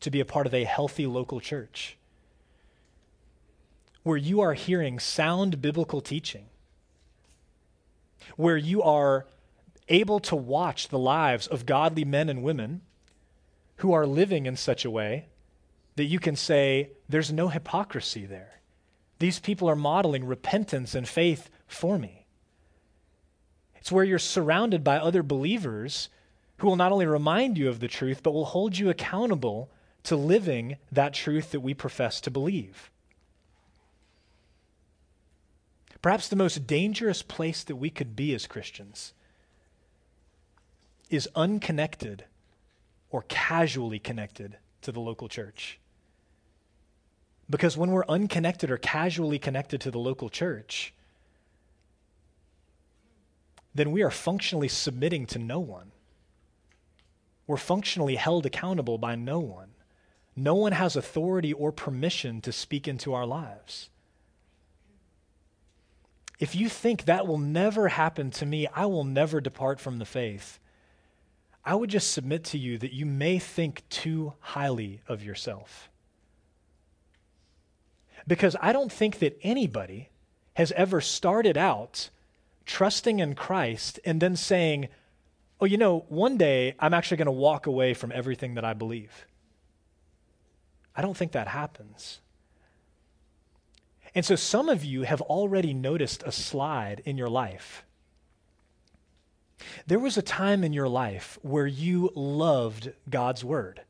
to 0.00 0.10
be 0.10 0.20
a 0.20 0.24
part 0.24 0.46
of 0.46 0.54
a 0.54 0.64
healthy 0.64 1.06
local 1.06 1.40
church 1.40 1.96
where 4.02 4.16
you 4.16 4.40
are 4.40 4.54
hearing 4.54 5.00
sound 5.00 5.60
biblical 5.60 6.00
teaching, 6.00 6.46
where 8.36 8.56
you 8.56 8.80
are 8.80 9.26
able 9.88 10.20
to 10.20 10.36
watch 10.36 10.88
the 10.88 10.98
lives 10.98 11.46
of 11.48 11.66
godly 11.66 12.04
men 12.04 12.28
and 12.28 12.42
women 12.42 12.80
who 13.76 13.92
are 13.92 14.06
living 14.06 14.46
in 14.46 14.56
such 14.56 14.84
a 14.84 14.90
way 14.90 15.26
that 15.96 16.04
you 16.04 16.18
can 16.18 16.36
say, 16.36 16.90
there's 17.08 17.32
no 17.32 17.48
hypocrisy 17.48 18.26
there. 18.26 18.60
These 19.18 19.38
people 19.38 19.68
are 19.68 19.76
modeling 19.76 20.26
repentance 20.26 20.94
and 20.94 21.08
faith 21.08 21.48
for 21.66 21.98
me. 21.98 22.26
It's 23.76 23.92
where 23.92 24.04
you're 24.04 24.18
surrounded 24.18 24.84
by 24.84 24.98
other 24.98 25.22
believers 25.22 26.08
who 26.58 26.66
will 26.66 26.76
not 26.76 26.92
only 26.92 27.06
remind 27.06 27.56
you 27.58 27.68
of 27.68 27.80
the 27.80 27.88
truth, 27.88 28.22
but 28.22 28.32
will 28.32 28.46
hold 28.46 28.76
you 28.76 28.90
accountable 28.90 29.70
to 30.04 30.16
living 30.16 30.76
that 30.90 31.14
truth 31.14 31.50
that 31.50 31.60
we 31.60 31.74
profess 31.74 32.20
to 32.22 32.30
believe. 32.30 32.90
Perhaps 36.02 36.28
the 36.28 36.36
most 36.36 36.66
dangerous 36.66 37.22
place 37.22 37.64
that 37.64 37.76
we 37.76 37.90
could 37.90 38.14
be 38.14 38.34
as 38.34 38.46
Christians 38.46 39.12
is 41.10 41.28
unconnected 41.34 42.24
or 43.16 43.24
casually 43.28 43.98
connected 43.98 44.58
to 44.82 44.92
the 44.92 45.00
local 45.00 45.26
church. 45.26 45.80
Because 47.48 47.74
when 47.74 47.90
we're 47.90 48.04
unconnected 48.10 48.70
or 48.70 48.76
casually 48.76 49.38
connected 49.38 49.80
to 49.80 49.90
the 49.90 49.98
local 49.98 50.28
church, 50.28 50.92
then 53.74 53.90
we 53.90 54.02
are 54.02 54.10
functionally 54.10 54.68
submitting 54.68 55.24
to 55.24 55.38
no 55.38 55.58
one. 55.58 55.92
We're 57.46 57.56
functionally 57.56 58.16
held 58.16 58.44
accountable 58.44 58.98
by 58.98 59.14
no 59.14 59.38
one. 59.38 59.70
No 60.36 60.54
one 60.54 60.72
has 60.72 60.94
authority 60.94 61.54
or 61.54 61.72
permission 61.72 62.42
to 62.42 62.52
speak 62.52 62.86
into 62.86 63.14
our 63.14 63.24
lives. 63.24 63.88
If 66.38 66.54
you 66.54 66.68
think 66.68 67.06
that 67.06 67.26
will 67.26 67.38
never 67.38 67.88
happen 67.88 68.30
to 68.32 68.44
me, 68.44 68.66
I 68.74 68.84
will 68.84 69.04
never 69.04 69.40
depart 69.40 69.80
from 69.80 70.00
the 70.00 70.04
faith. 70.04 70.58
I 71.66 71.74
would 71.74 71.90
just 71.90 72.12
submit 72.12 72.44
to 72.44 72.58
you 72.58 72.78
that 72.78 72.92
you 72.92 73.04
may 73.04 73.40
think 73.40 73.82
too 73.88 74.34
highly 74.38 75.02
of 75.08 75.24
yourself. 75.24 75.90
Because 78.28 78.54
I 78.60 78.72
don't 78.72 78.92
think 78.92 79.18
that 79.18 79.36
anybody 79.42 80.10
has 80.54 80.70
ever 80.72 81.00
started 81.00 81.58
out 81.58 82.10
trusting 82.66 83.18
in 83.18 83.34
Christ 83.34 83.98
and 84.04 84.22
then 84.22 84.36
saying, 84.36 84.88
oh, 85.60 85.66
you 85.66 85.76
know, 85.76 86.04
one 86.08 86.36
day 86.36 86.74
I'm 86.78 86.94
actually 86.94 87.16
going 87.16 87.26
to 87.26 87.32
walk 87.32 87.66
away 87.66 87.94
from 87.94 88.12
everything 88.12 88.54
that 88.54 88.64
I 88.64 88.72
believe. 88.72 89.26
I 90.94 91.02
don't 91.02 91.16
think 91.16 91.32
that 91.32 91.48
happens. 91.48 92.20
And 94.14 94.24
so 94.24 94.36
some 94.36 94.68
of 94.68 94.84
you 94.84 95.02
have 95.02 95.20
already 95.20 95.74
noticed 95.74 96.22
a 96.22 96.32
slide 96.32 97.02
in 97.04 97.18
your 97.18 97.28
life. 97.28 97.85
There 99.86 99.98
was 99.98 100.16
a 100.16 100.22
time 100.22 100.64
in 100.64 100.72
your 100.72 100.88
life 100.88 101.38
where 101.42 101.66
you 101.66 102.10
loved 102.14 102.92
God's 103.08 103.44
Word. 103.44 103.82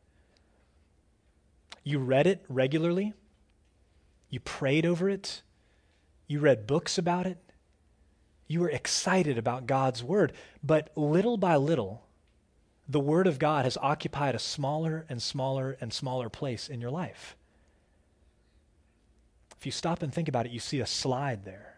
You 1.82 1.98
read 1.98 2.26
it 2.26 2.44
regularly, 2.48 3.14
you 4.28 4.40
prayed 4.40 4.84
over 4.84 5.08
it, 5.08 5.42
you 6.26 6.40
read 6.40 6.66
books 6.66 6.98
about 6.98 7.26
it, 7.26 7.38
you 8.48 8.60
were 8.60 8.70
excited 8.70 9.38
about 9.38 9.66
God's 9.66 10.02
Word. 10.02 10.32
But 10.62 10.90
little 10.96 11.36
by 11.36 11.56
little, 11.56 12.06
the 12.88 13.00
Word 13.00 13.26
of 13.26 13.38
God 13.38 13.64
has 13.64 13.76
occupied 13.78 14.34
a 14.34 14.40
smaller 14.40 15.06
and 15.08 15.20
smaller 15.22 15.76
and 15.80 15.92
smaller 15.92 16.28
place 16.28 16.68
in 16.68 16.80
your 16.80 16.90
life. 16.90 17.36
If 19.58 19.66
you 19.66 19.72
stop 19.72 20.02
and 20.02 20.12
think 20.12 20.28
about 20.28 20.46
it, 20.46 20.52
you 20.52 20.60
see 20.60 20.80
a 20.80 20.86
slide 20.86 21.44
there. 21.44 21.75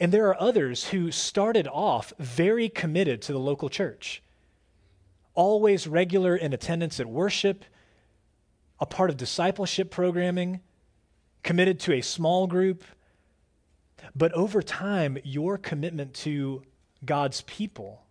And 0.00 0.12
there 0.12 0.28
are 0.28 0.40
others 0.40 0.88
who 0.88 1.10
started 1.10 1.66
off 1.66 2.12
very 2.18 2.68
committed 2.68 3.22
to 3.22 3.32
the 3.32 3.38
local 3.38 3.68
church, 3.68 4.22
always 5.34 5.86
regular 5.86 6.36
in 6.36 6.52
attendance 6.52 7.00
at 7.00 7.06
worship, 7.06 7.64
a 8.80 8.86
part 8.86 9.10
of 9.10 9.16
discipleship 9.16 9.90
programming, 9.90 10.60
committed 11.42 11.80
to 11.80 11.92
a 11.94 12.00
small 12.00 12.46
group. 12.46 12.84
But 14.14 14.32
over 14.32 14.62
time, 14.62 15.18
your 15.24 15.58
commitment 15.58 16.14
to 16.14 16.62
God's 17.04 17.42
people 17.42 18.02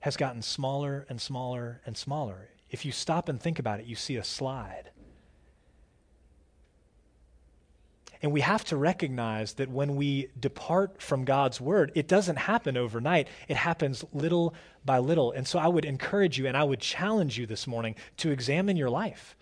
has 0.00 0.16
gotten 0.16 0.42
smaller 0.42 1.06
and 1.08 1.20
smaller 1.20 1.80
and 1.84 1.96
smaller. 1.96 2.48
If 2.70 2.84
you 2.84 2.92
stop 2.92 3.28
and 3.28 3.40
think 3.40 3.58
about 3.58 3.80
it, 3.80 3.86
you 3.86 3.96
see 3.96 4.16
a 4.16 4.24
slide. 4.24 4.90
And 8.22 8.32
we 8.32 8.42
have 8.42 8.64
to 8.66 8.76
recognize 8.76 9.54
that 9.54 9.70
when 9.70 9.96
we 9.96 10.28
depart 10.38 11.00
from 11.00 11.24
God's 11.24 11.60
word, 11.60 11.90
it 11.94 12.06
doesn't 12.06 12.36
happen 12.36 12.76
overnight. 12.76 13.28
It 13.48 13.56
happens 13.56 14.04
little 14.12 14.54
by 14.84 14.98
little. 14.98 15.32
And 15.32 15.48
so 15.48 15.58
I 15.58 15.68
would 15.68 15.86
encourage 15.86 16.38
you 16.38 16.46
and 16.46 16.56
I 16.56 16.64
would 16.64 16.80
challenge 16.80 17.38
you 17.38 17.46
this 17.46 17.66
morning 17.66 17.94
to 18.18 18.30
examine 18.30 18.76
your 18.76 18.90
life. 18.90 19.36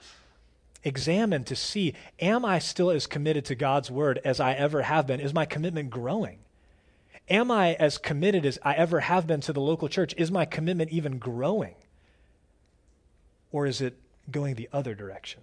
Examine 0.84 1.42
to 1.44 1.56
see, 1.56 1.94
am 2.20 2.44
I 2.44 2.60
still 2.60 2.90
as 2.90 3.08
committed 3.08 3.44
to 3.46 3.56
God's 3.56 3.90
word 3.90 4.20
as 4.24 4.38
I 4.38 4.52
ever 4.52 4.82
have 4.82 5.08
been? 5.08 5.18
Is 5.18 5.34
my 5.34 5.44
commitment 5.44 5.90
growing? 5.90 6.38
Am 7.28 7.50
I 7.50 7.74
as 7.74 7.98
committed 7.98 8.46
as 8.46 8.60
I 8.62 8.74
ever 8.74 9.00
have 9.00 9.26
been 9.26 9.40
to 9.42 9.52
the 9.52 9.60
local 9.60 9.88
church? 9.88 10.14
Is 10.16 10.30
my 10.30 10.44
commitment 10.44 10.90
even 10.90 11.18
growing? 11.18 11.74
Or 13.50 13.66
is 13.66 13.80
it 13.80 13.98
going 14.30 14.54
the 14.54 14.68
other 14.72 14.94
direction? 14.94 15.40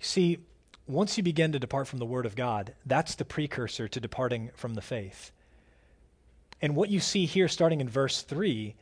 See, 0.00 0.38
once 0.86 1.16
you 1.16 1.22
begin 1.22 1.52
to 1.52 1.58
depart 1.58 1.88
from 1.88 1.98
the 1.98 2.06
Word 2.06 2.26
of 2.26 2.36
God, 2.36 2.74
that's 2.84 3.14
the 3.14 3.24
precursor 3.24 3.88
to 3.88 4.00
departing 4.00 4.50
from 4.54 4.74
the 4.74 4.82
faith. 4.82 5.32
And 6.62 6.76
what 6.76 6.90
you 6.90 7.00
see 7.00 7.26
here, 7.26 7.48
starting 7.48 7.80
in 7.80 7.88
verse 7.88 8.22
3, 8.22 8.74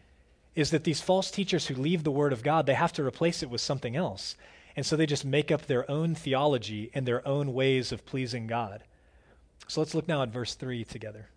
is 0.55 0.71
that 0.71 0.85
these 0.85 1.01
false 1.01 1.31
teachers 1.31 1.67
who 1.67 1.75
leave 1.75 2.05
the 2.05 2.11
Word 2.11 2.33
of 2.33 2.43
God, 2.43 2.67
they 2.67 2.75
have 2.75 2.93
to 2.95 3.05
replace 3.05 3.43
it 3.43 3.51
with 3.51 3.61
something 3.61 3.97
else. 3.97 4.37
And 4.77 4.85
so 4.85 4.97
they 4.97 5.07
just 5.07 5.25
make 5.25 5.51
up 5.51 5.67
their 5.67 5.91
own 5.91 6.15
theology 6.15 6.91
and 6.95 7.07
their 7.07 7.27
own 7.27 7.55
ways 7.55 7.91
of 7.91 8.07
pleasing 8.07 8.47
God. 8.47 8.85
So 9.67 9.81
let's 9.81 9.95
look 9.95 10.07
now 10.07 10.23
at 10.23 10.29
verse 10.29 10.55
3 10.55 10.85
together. 10.85 11.29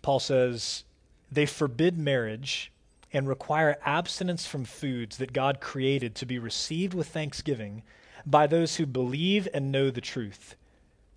Paul 0.00 0.18
says, 0.18 0.82
They 1.30 1.46
forbid 1.46 1.98
marriage 1.98 2.72
and 3.12 3.28
require 3.28 3.78
abstinence 3.84 4.46
from 4.46 4.64
foods 4.64 5.18
that 5.18 5.32
God 5.32 5.60
created 5.60 6.14
to 6.16 6.26
be 6.26 6.38
received 6.38 6.94
with 6.94 7.08
thanksgiving 7.08 7.82
by 8.24 8.46
those 8.46 8.76
who 8.76 8.86
believe 8.86 9.48
and 9.52 9.70
know 9.70 9.90
the 9.90 10.00
truth. 10.00 10.56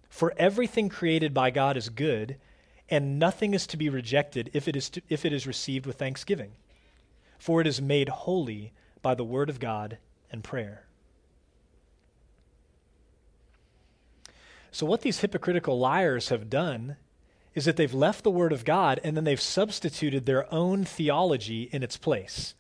For 0.10 0.34
everything 0.38 0.90
created 0.90 1.34
by 1.34 1.52
God 1.52 1.78
is 1.78 1.90
good, 1.90 2.38
and 2.90 3.20
nothing 3.20 3.54
is 3.54 3.66
to 3.68 3.78
be 3.78 3.90
rejected 3.90 4.50
if 4.54 4.68
it 4.68 4.76
is, 4.76 4.90
to, 4.92 5.02
if 5.10 5.26
it 5.26 5.34
is 5.34 5.48
received 5.48 5.86
with 5.86 5.98
thanksgiving. 5.98 6.52
For 7.38 7.62
it 7.62 7.68
is 7.68 7.82
made 7.82 8.10
holy 8.10 8.74
by 9.02 9.16
the 9.16 9.24
word 9.24 9.50
of 9.50 9.60
God 9.60 9.98
and 10.32 10.44
prayer. 10.44 10.86
So, 14.72 14.86
what 14.86 15.02
these 15.02 15.20
hypocritical 15.20 15.80
liars 15.80 16.30
have 16.30 16.50
done 16.50 16.98
is 17.56 17.66
that 17.66 17.78
they've 17.78 17.94
left 17.94 18.24
the 18.24 18.30
Word 18.30 18.52
of 18.52 18.66
God 18.66 19.00
and 19.04 19.16
then 19.16 19.24
they've 19.24 19.42
substituted 19.42 20.26
their 20.26 20.54
own 20.54 20.84
theology 20.84 21.70
in 21.72 21.82
its 21.82 21.98
place. 21.98 22.54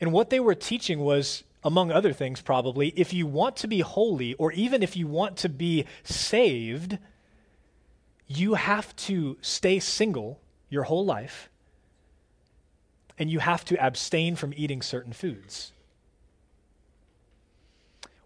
And 0.00 0.12
what 0.12 0.30
they 0.30 0.40
were 0.40 0.54
teaching 0.54 1.00
was, 1.00 1.44
among 1.62 1.92
other 1.92 2.12
things, 2.12 2.40
probably, 2.40 2.88
if 2.96 3.12
you 3.12 3.26
want 3.26 3.56
to 3.56 3.68
be 3.68 3.80
holy 3.80 4.34
or 4.34 4.50
even 4.52 4.82
if 4.82 4.96
you 4.96 5.06
want 5.06 5.36
to 5.38 5.48
be 5.48 5.84
saved, 6.04 6.98
you 8.26 8.54
have 8.54 8.96
to 8.96 9.36
stay 9.40 9.78
single 9.78 10.40
your 10.70 10.84
whole 10.84 11.04
life 11.04 11.48
and 13.18 13.30
you 13.30 13.38
have 13.38 13.64
to 13.66 13.76
abstain 13.84 14.36
from 14.36 14.52
eating 14.56 14.82
certain 14.82 15.12
foods. 15.12 15.72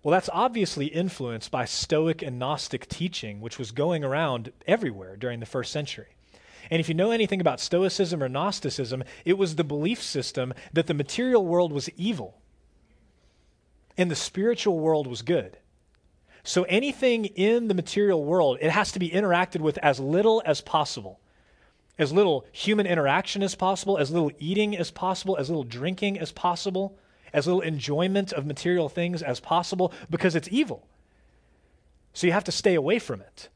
Well, 0.03 0.13
that's 0.13 0.31
obviously 0.33 0.87
influenced 0.87 1.51
by 1.51 1.67
Stoic 1.67 2.23
and 2.23 2.39
Gnostic 2.39 2.89
teaching, 2.89 3.41
which 3.41 3.59
was 3.59 3.71
going 3.71 4.03
around 4.03 4.53
everywhere 4.67 5.17
during 5.17 5.41
the 5.41 5.47
first 5.47 5.73
century. 5.73 6.17
And 6.71 6.81
if 6.81 6.89
you 6.89 6.95
know 6.95 7.11
anything 7.11 7.41
about 7.41 7.61
Stoicism 7.61 8.23
or 8.23 8.29
Gnosticism, 8.29 9.05
it 9.25 9.37
was 9.37 9.57
the 9.57 9.65
belief 9.65 10.03
system 10.03 10.55
that 10.73 10.87
the 10.87 10.95
material 10.95 11.45
world 11.45 11.73
was 11.73 11.91
evil 11.97 12.41
and 13.99 14.11
the 14.11 14.17
spiritual 14.17 14.79
world 14.79 15.07
was 15.07 15.21
good. 15.21 15.59
So 16.43 16.63
anything 16.65 17.27
in 17.27 17.69
the 17.69 17.75
material 17.75 18.25
world, 18.25 18.57
it 18.63 18.71
has 18.71 18.93
to 18.93 18.99
be 18.99 19.11
interacted 19.11 19.61
with 19.61 19.77
as 19.79 20.01
little 20.01 20.43
as 20.47 20.63
possible. 20.63 21.21
As 21.99 22.13
little 22.13 22.47
human 22.53 22.87
interaction 22.87 23.43
as 23.43 23.55
possible, 23.55 23.99
as 23.99 24.11
little 24.11 24.31
eating 24.39 24.75
as 24.75 24.91
possible, 24.91 25.37
as 25.37 25.51
little 25.51 25.65
drinking 25.65 26.19
as 26.19 26.33
possible 26.33 26.97
as 27.33 27.47
little 27.47 27.61
enjoyment 27.61 28.33
of 28.33 28.47
material 28.47 28.88
things 28.88 29.23
as 29.23 29.40
possible 29.40 29.93
because 30.09 30.35
it's 30.35 30.49
evil. 30.51 30.87
So 32.12 32.27
you 32.27 32.33
have 32.33 32.45
to 32.45 32.53
stay 32.53 32.75
away 32.75 32.99
from 32.99 33.21
it. 33.21 33.49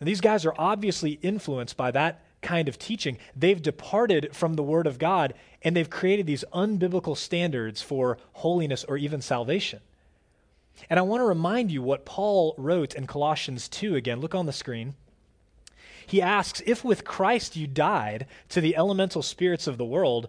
And 0.00 0.08
these 0.08 0.20
guys 0.20 0.46
are 0.46 0.54
obviously 0.56 1.18
influenced 1.22 1.76
by 1.76 1.90
that 1.90 2.22
kind 2.40 2.68
of 2.68 2.78
teaching. 2.78 3.18
They've 3.34 3.60
departed 3.60 4.30
from 4.32 4.54
the 4.54 4.62
Word 4.62 4.86
of 4.86 4.98
God 4.98 5.34
and 5.62 5.76
they've 5.76 5.90
created 5.90 6.26
these 6.26 6.44
unbiblical 6.52 7.16
standards 7.16 7.82
for 7.82 8.18
holiness 8.34 8.84
or 8.84 8.96
even 8.96 9.20
salvation. 9.20 9.80
And 10.88 10.98
I 10.98 11.02
want 11.02 11.20
to 11.20 11.26
remind 11.26 11.72
you 11.72 11.82
what 11.82 12.04
Paul 12.04 12.54
wrote 12.56 12.94
in 12.94 13.08
Colossians 13.08 13.68
2 13.68 13.96
again. 13.96 14.20
Look 14.20 14.36
on 14.36 14.46
the 14.46 14.52
screen. 14.52 14.94
He 16.06 16.22
asks, 16.22 16.62
If 16.64 16.84
with 16.84 17.04
Christ 17.04 17.56
you 17.56 17.66
died 17.66 18.26
to 18.50 18.60
the 18.60 18.76
elemental 18.76 19.22
spirits 19.22 19.66
of 19.66 19.76
the 19.76 19.84
world, 19.84 20.28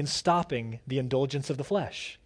in 0.00 0.06
stopping 0.06 0.80
the 0.86 0.98
indulgence 0.98 1.50
of 1.50 1.58
the 1.58 1.64
flesh. 1.64 2.18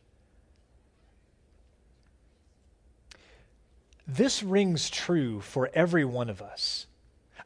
This 4.06 4.42
rings 4.42 4.88
true 4.88 5.40
for 5.40 5.70
every 5.74 6.04
one 6.04 6.30
of 6.30 6.40
us. 6.40 6.86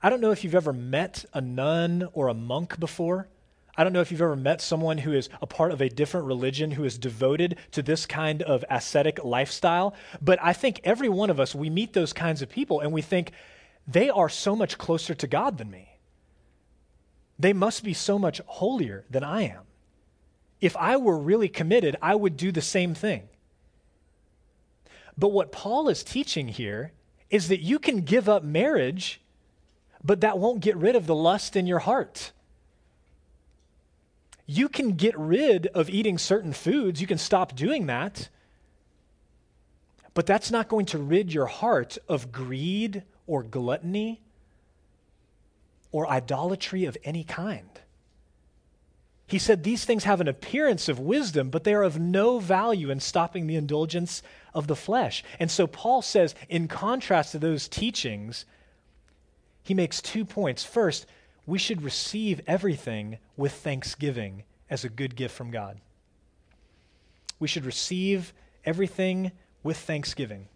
I 0.03 0.11
don't 0.11 0.21
know 0.21 0.31
if 0.31 0.45
you've 0.45 0.55
ever 0.55 0.73
met 0.73 1.25
a 1.33 1.41
nun 1.41 2.09
or 2.12 2.29
a 2.29 2.35
monk 2.35 2.79
before. 2.79 3.29
I 3.77 3.85
don't 3.85 3.93
know 3.93 4.01
if 4.01 4.11
you've 4.11 4.23
ever 4.23 4.37
met 4.37 4.61
someone 4.61 4.99
who 4.99 5.12
is 5.12 5.29
a 5.41 5.47
part 5.47 5.71
of 5.71 5.81
a 5.81 5.88
different 5.88 6.27
religion 6.27 6.73
who 6.73 6.85
is 6.85 6.99
devoted 6.99 7.57
to 7.73 7.83
this 7.83 8.07
kind 8.07 8.43
of 8.43 8.64
ascetic 8.69 9.25
lifestyle. 9.25 9.95
But 10.21 10.38
I 10.43 10.53
think 10.53 10.81
every 10.85 11.09
one 11.09 11.31
of 11.31 11.41
us, 11.41 11.55
we 11.55 11.71
meet 11.71 11.93
those 11.93 12.12
kinds 12.12 12.43
of 12.43 12.49
people 12.49 12.81
and 12.81 12.93
we 12.93 13.03
think 13.03 13.33
they 13.87 14.11
are 14.11 14.29
so 14.29 14.55
much 14.55 14.79
closer 14.79 15.14
to 15.14 15.27
God 15.27 15.59
than 15.59 15.71
me. 15.71 15.88
They 17.38 17.53
must 17.53 17.85
be 17.85 17.95
so 17.95 18.19
much 18.19 18.41
holier 18.47 19.05
than 19.09 19.23
I 19.23 19.43
am. 19.43 19.67
If 20.61 20.77
I 20.77 20.97
were 20.97 21.18
really 21.18 21.49
committed, 21.49 21.97
I 22.03 22.14
would 22.14 22.37
do 22.37 22.51
the 22.53 22.62
same 22.62 22.94
thing. 22.94 23.29
But 25.16 25.29
what 25.29 25.53
Paul 25.53 25.88
is 25.88 26.03
teaching 26.03 26.49
here 26.49 26.92
is 27.31 27.49
that 27.49 27.61
you 27.61 27.79
can 27.79 28.03
give 28.03 28.29
up 28.29 28.42
marriage, 28.42 29.21
but 30.03 30.21
that 30.21 30.38
won't 30.38 30.61
get 30.61 30.77
rid 30.77 30.97
of 30.97 31.07
the 31.07 31.14
lust 31.14 31.57
in 31.57 31.66
your 31.66 31.81
heart 31.81 32.33
you 34.51 34.71
can 34.71 34.92
get 34.92 35.16
rid 35.16 35.66
of 35.68 35.90
eating 35.90 36.16
certain 36.16 36.55
foods, 36.55 37.03
you 37.03 37.07
can 37.07 37.18
stop 37.18 37.55
doing 37.55 37.87
that. 37.87 38.31
But 40.14 40.25
that's 40.25 40.51
not 40.51 40.68
going 40.68 40.87
to 40.87 40.99
rid 40.99 41.33
your 41.33 41.47
heart 41.47 41.99
of 42.09 42.33
greed 42.33 43.03
or 43.27 43.42
gluttony 43.42 44.23
or 45.92 46.09
idolatry 46.09 46.87
of 46.87 46.97
any 47.05 47.25
kind. 47.25 47.68
He 49.29 49.38
said 49.38 49.62
these 49.62 49.85
things 49.85 50.05
have 50.05 50.23
an 50.23 50.27
appearance 50.27 50.88
of 50.88 50.99
wisdom, 50.99 51.51
but 51.51 51.62
they 51.62 51.75
are 51.75 51.83
of 51.83 52.01
no 52.01 52.38
value 52.38 52.91
in 52.91 52.99
stopping 52.99 53.47
the 53.47 53.57
indulgence 53.57 54.23
of 54.55 54.67
the 54.67 54.75
flesh. 54.75 55.23
And 55.38 55.51
so 55.51 55.67
Paul 55.67 56.01
says, 56.01 56.35
in 56.49 56.67
contrast 56.67 57.33
to 57.33 57.38
those 57.38 57.69
teachings, 57.69 58.47
he 59.62 59.75
makes 59.75 60.01
two 60.01 60.25
points. 60.25 60.64
First, 60.64 61.05
we 61.47 61.59
should 61.59 61.83
receive 61.83 62.41
everything 62.47 63.19
with 63.37 63.53
thanksgiving 63.53 64.45
as 64.71 64.83
a 64.83 64.88
good 64.88 65.14
gift 65.14 65.37
from 65.37 65.51
God. 65.51 65.79
We 67.38 67.49
should 67.49 67.67
receive 67.67 68.33
everything 68.64 69.33
with 69.62 69.77
thanksgiving 69.77 70.49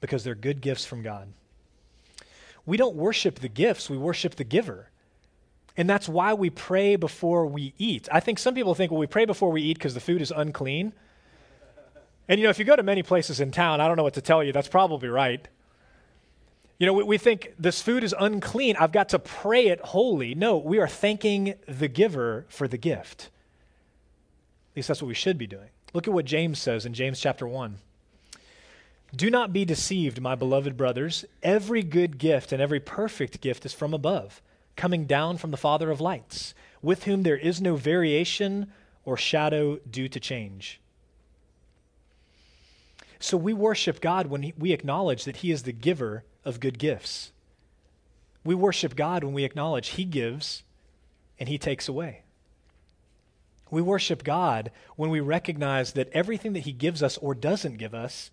because 0.00 0.24
they're 0.24 0.34
good 0.34 0.60
gifts 0.60 0.84
from 0.84 1.02
God. 1.02 1.28
We 2.66 2.76
don't 2.76 2.96
worship 2.96 3.38
the 3.38 3.48
gifts, 3.48 3.88
we 3.88 3.96
worship 3.96 4.34
the 4.34 4.42
giver. 4.42 4.90
And 5.78 5.88
that's 5.88 6.08
why 6.08 6.34
we 6.34 6.50
pray 6.50 6.96
before 6.96 7.46
we 7.46 7.72
eat. 7.78 8.08
I 8.10 8.18
think 8.18 8.40
some 8.40 8.54
people 8.54 8.74
think, 8.74 8.90
well, 8.90 8.98
we 8.98 9.06
pray 9.06 9.24
before 9.24 9.52
we 9.52 9.62
eat 9.62 9.78
because 9.78 9.94
the 9.94 10.00
food 10.00 10.20
is 10.20 10.32
unclean. 10.32 10.92
And 12.28 12.40
you 12.40 12.44
know, 12.44 12.50
if 12.50 12.58
you 12.58 12.64
go 12.64 12.74
to 12.74 12.82
many 12.82 13.04
places 13.04 13.38
in 13.40 13.52
town, 13.52 13.80
I 13.80 13.86
don't 13.86 13.96
know 13.96 14.02
what 14.02 14.14
to 14.14 14.20
tell 14.20 14.42
you, 14.42 14.52
that's 14.52 14.68
probably 14.68 15.08
right. 15.08 15.46
You 16.78 16.86
know, 16.86 16.92
we, 16.92 17.04
we, 17.04 17.18
think 17.18 17.54
this 17.58 17.80
food 17.80 18.02
is 18.02 18.14
unclean. 18.18 18.76
I've 18.76 18.92
got 18.92 19.08
to 19.10 19.20
pray 19.20 19.68
it 19.68 19.80
holy. 19.80 20.34
No, 20.34 20.58
we 20.58 20.78
are 20.78 20.88
thanking 20.88 21.54
the 21.66 21.88
giver 21.88 22.44
for 22.48 22.66
the 22.68 22.76
gift. 22.76 23.30
At 24.72 24.76
least 24.76 24.88
that's 24.88 25.00
what 25.00 25.08
we 25.08 25.14
should 25.14 25.38
be 25.38 25.46
doing. 25.46 25.70
Look 25.94 26.08
at 26.08 26.14
what 26.14 26.24
James 26.24 26.58
says 26.58 26.86
in 26.86 26.92
James 26.92 27.20
chapter 27.20 27.46
1. 27.46 27.78
Do 29.14 29.30
not 29.30 29.52
be 29.52 29.64
deceived, 29.64 30.20
my 30.20 30.34
beloved 30.34 30.76
brothers. 30.76 31.24
Every 31.42 31.82
good 31.82 32.18
gift 32.18 32.52
and 32.52 32.60
every 32.60 32.80
perfect 32.80 33.40
gift 33.40 33.64
is 33.64 33.72
from 33.72 33.94
above, 33.94 34.42
coming 34.78 35.04
down 35.04 35.36
from 35.36 35.50
the 35.50 35.58
Father 35.58 35.90
of 35.90 36.00
lights, 36.00 36.54
with 36.80 37.04
whom 37.04 37.22
there 37.22 37.36
is 37.36 37.60
no 37.60 37.76
variation 37.76 38.72
or 39.04 39.18
shadow 39.18 39.76
due 39.90 40.08
to 40.08 40.18
change. 40.18 40.80
So 43.18 43.36
we 43.36 43.52
worship 43.52 44.00
God 44.00 44.28
when 44.28 44.52
we 44.56 44.72
acknowledge 44.72 45.24
that 45.24 45.38
He 45.38 45.50
is 45.50 45.64
the 45.64 45.72
giver 45.72 46.24
of 46.44 46.60
good 46.60 46.78
gifts. 46.78 47.32
We 48.44 48.54
worship 48.54 48.94
God 48.96 49.24
when 49.24 49.34
we 49.34 49.44
acknowledge 49.44 49.88
He 49.88 50.04
gives 50.04 50.62
and 51.38 51.48
He 51.48 51.58
takes 51.58 51.88
away. 51.88 52.22
We 53.70 53.82
worship 53.82 54.24
God 54.24 54.70
when 54.96 55.10
we 55.10 55.20
recognize 55.20 55.92
that 55.92 56.08
everything 56.12 56.52
that 56.54 56.60
He 56.60 56.72
gives 56.72 57.02
us 57.02 57.18
or 57.18 57.34
doesn't 57.34 57.76
give 57.76 57.94
us 57.94 58.30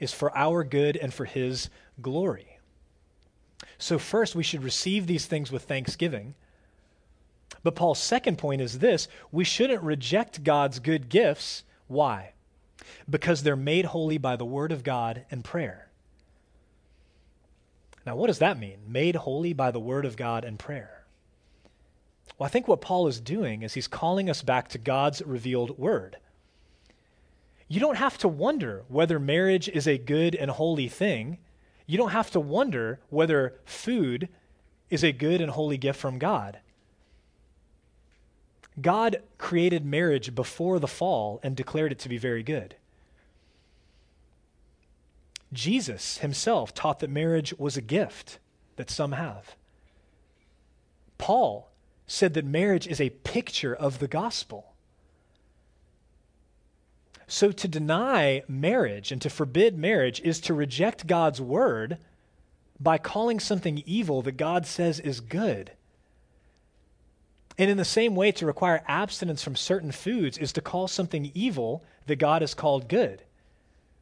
is 0.00 0.12
for 0.12 0.34
our 0.36 0.62
good 0.64 0.96
and 0.96 1.12
for 1.12 1.24
His 1.24 1.68
glory. 2.00 2.47
So, 3.78 3.98
first, 3.98 4.34
we 4.34 4.42
should 4.42 4.62
receive 4.62 5.06
these 5.06 5.26
things 5.26 5.50
with 5.50 5.64
thanksgiving. 5.64 6.34
But 7.62 7.74
Paul's 7.74 7.98
second 7.98 8.38
point 8.38 8.60
is 8.60 8.78
this 8.78 9.08
we 9.32 9.44
shouldn't 9.44 9.82
reject 9.82 10.44
God's 10.44 10.78
good 10.78 11.08
gifts. 11.08 11.64
Why? 11.86 12.32
Because 13.08 13.42
they're 13.42 13.56
made 13.56 13.86
holy 13.86 14.18
by 14.18 14.36
the 14.36 14.44
Word 14.44 14.72
of 14.72 14.84
God 14.84 15.24
and 15.30 15.44
prayer. 15.44 15.88
Now, 18.08 18.16
what 18.16 18.28
does 18.28 18.38
that 18.38 18.58
mean? 18.58 18.78
Made 18.86 19.16
holy 19.16 19.52
by 19.52 19.70
the 19.70 19.78
word 19.78 20.06
of 20.06 20.16
God 20.16 20.42
and 20.42 20.58
prayer. 20.58 21.04
Well, 22.38 22.46
I 22.46 22.48
think 22.48 22.66
what 22.66 22.80
Paul 22.80 23.06
is 23.06 23.20
doing 23.20 23.62
is 23.62 23.74
he's 23.74 23.86
calling 23.86 24.30
us 24.30 24.40
back 24.40 24.68
to 24.68 24.78
God's 24.78 25.20
revealed 25.20 25.78
word. 25.78 26.16
You 27.68 27.80
don't 27.80 27.98
have 27.98 28.16
to 28.18 28.28
wonder 28.28 28.84
whether 28.88 29.18
marriage 29.18 29.68
is 29.68 29.86
a 29.86 29.98
good 29.98 30.34
and 30.34 30.50
holy 30.50 30.88
thing. 30.88 31.36
You 31.88 31.96
don't 31.96 32.10
have 32.10 32.30
to 32.32 32.40
wonder 32.40 33.00
whether 33.08 33.54
food 33.64 34.28
is 34.90 35.02
a 35.02 35.10
good 35.10 35.40
and 35.40 35.50
holy 35.50 35.78
gift 35.78 35.98
from 35.98 36.18
God. 36.18 36.58
God 38.80 39.22
created 39.38 39.86
marriage 39.86 40.34
before 40.34 40.78
the 40.78 40.86
fall 40.86 41.40
and 41.42 41.56
declared 41.56 41.90
it 41.90 41.98
to 42.00 42.10
be 42.10 42.18
very 42.18 42.42
good. 42.42 42.76
Jesus 45.50 46.18
himself 46.18 46.74
taught 46.74 46.98
that 46.98 47.08
marriage 47.08 47.54
was 47.58 47.78
a 47.78 47.82
gift 47.82 48.38
that 48.76 48.90
some 48.90 49.12
have. 49.12 49.56
Paul 51.16 51.70
said 52.06 52.34
that 52.34 52.44
marriage 52.44 52.86
is 52.86 53.00
a 53.00 53.10
picture 53.10 53.74
of 53.74 53.98
the 53.98 54.08
gospel. 54.08 54.67
So 57.28 57.52
to 57.52 57.68
deny 57.68 58.42
marriage 58.48 59.12
and 59.12 59.20
to 59.20 59.30
forbid 59.30 59.78
marriage 59.78 60.20
is 60.22 60.40
to 60.40 60.54
reject 60.54 61.06
God's 61.06 61.40
word 61.40 61.98
by 62.80 62.96
calling 62.96 63.38
something 63.38 63.82
evil 63.84 64.22
that 64.22 64.38
God 64.38 64.66
says 64.66 64.98
is 64.98 65.20
good. 65.20 65.72
And 67.58 67.70
in 67.70 67.76
the 67.76 67.84
same 67.84 68.14
way, 68.14 68.32
to 68.32 68.46
require 68.46 68.82
abstinence 68.86 69.42
from 69.42 69.56
certain 69.56 69.92
foods 69.92 70.38
is 70.38 70.52
to 70.54 70.62
call 70.62 70.88
something 70.88 71.30
evil 71.34 71.84
that 72.06 72.16
God 72.16 72.40
has 72.40 72.54
called 72.54 72.88
good. 72.88 73.22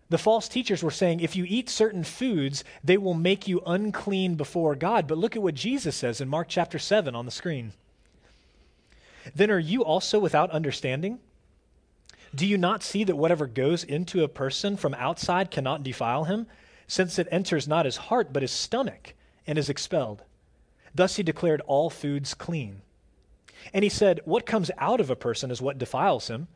The 0.09 0.19
false 0.19 0.47
teachers 0.49 0.85
were 0.85 0.91
saying 0.93 1.19
if 1.19 1.35
you 1.35 1.45
eat 1.49 1.69
certain 1.69 2.05
foods, 2.05 2.63
they 2.85 2.97
will 2.97 3.15
make 3.15 3.49
you 3.49 3.61
unclean 3.67 4.37
before 4.37 4.77
God. 4.77 5.09
But 5.09 5.19
look 5.19 5.35
at 5.35 5.43
what 5.43 5.55
Jesus 5.55 5.97
says 5.97 6.21
in 6.21 6.29
Mark 6.29 6.47
chapter 6.49 6.79
7 6.79 7.17
on 7.17 7.25
the 7.25 7.33
screen. 7.33 7.73
Then 9.35 9.51
are 9.51 9.59
you 9.59 9.83
also 9.83 10.21
without 10.21 10.51
understanding? 10.53 11.19
Do 12.37 12.47
you 12.47 12.59
not 12.59 12.83
see 12.83 13.03
that 13.05 13.17
whatever 13.17 13.47
goes 13.47 13.83
into 13.83 14.23
a 14.23 14.29
person 14.29 14.77
from 14.77 14.93
outside 14.95 15.51
cannot 15.51 15.83
defile 15.83 16.25
him, 16.25 16.47
since 16.87 17.19
it 17.19 17.29
enters 17.31 17.67
not 17.67 17.87
his 17.87 17.97
heart 17.97 18.31
but 18.31 18.43
his 18.43 18.51
stomach 18.51 19.15
and 19.47 19.57
is 19.57 19.71
expelled? 19.71 20.23
Thus 20.95 21.17
he 21.17 21.23
declared 21.23 21.63
all 21.63 21.89
foods 21.89 22.35
clean. 22.35 22.83
And 23.73 23.83
he 23.83 23.89
said, 23.89 24.21
What 24.27 24.45
comes 24.45 24.71
out 24.77 25.01
of 25.01 25.09
a 25.09 25.17
person 25.17 25.51
is 25.51 25.63
what 25.63 25.79
defiles 25.79 26.29
him, 26.29 26.49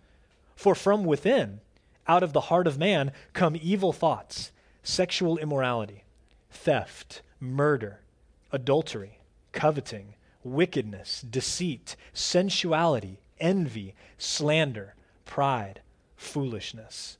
for 0.54 0.74
from 0.74 1.02
within, 1.04 1.60
out 2.06 2.22
of 2.22 2.34
the 2.34 2.42
heart 2.42 2.66
of 2.66 2.78
man 2.78 3.12
come 3.32 3.56
evil 3.58 3.94
thoughts, 3.94 4.52
sexual 4.82 5.38
immorality, 5.38 6.04
theft, 6.50 7.22
murder, 7.40 8.00
adultery, 8.52 9.20
coveting, 9.52 10.12
wickedness, 10.44 11.22
deceit, 11.22 11.96
sensuality, 12.12 13.20
envy, 13.38 13.94
slander, 14.18 14.94
pride, 15.30 15.80
foolishness. 16.16 17.16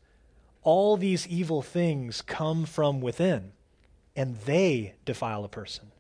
All 0.63 0.99
these 0.99 1.27
evil 1.29 1.63
things 1.63 2.21
come 2.21 2.67
from 2.67 3.01
within, 3.01 3.53
and 4.15 4.37
they 4.41 4.97
defile 5.07 5.45
a 5.45 5.49
person. 5.49 5.93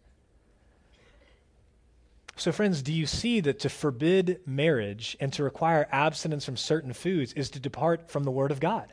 So, 2.37 2.53
friends, 2.53 2.83
do 2.83 2.93
you 2.93 3.07
see 3.07 3.41
that 3.41 3.61
to 3.61 3.69
forbid 3.69 4.41
marriage 4.45 5.17
and 5.21 5.33
to 5.35 5.45
require 5.45 5.89
abstinence 5.93 6.45
from 6.45 6.57
certain 6.57 6.93
foods 6.93 7.33
is 7.35 7.49
to 7.51 7.61
depart 7.61 8.11
from 8.11 8.25
the 8.25 8.31
Word 8.31 8.51
of 8.51 8.61
God? 8.61 8.93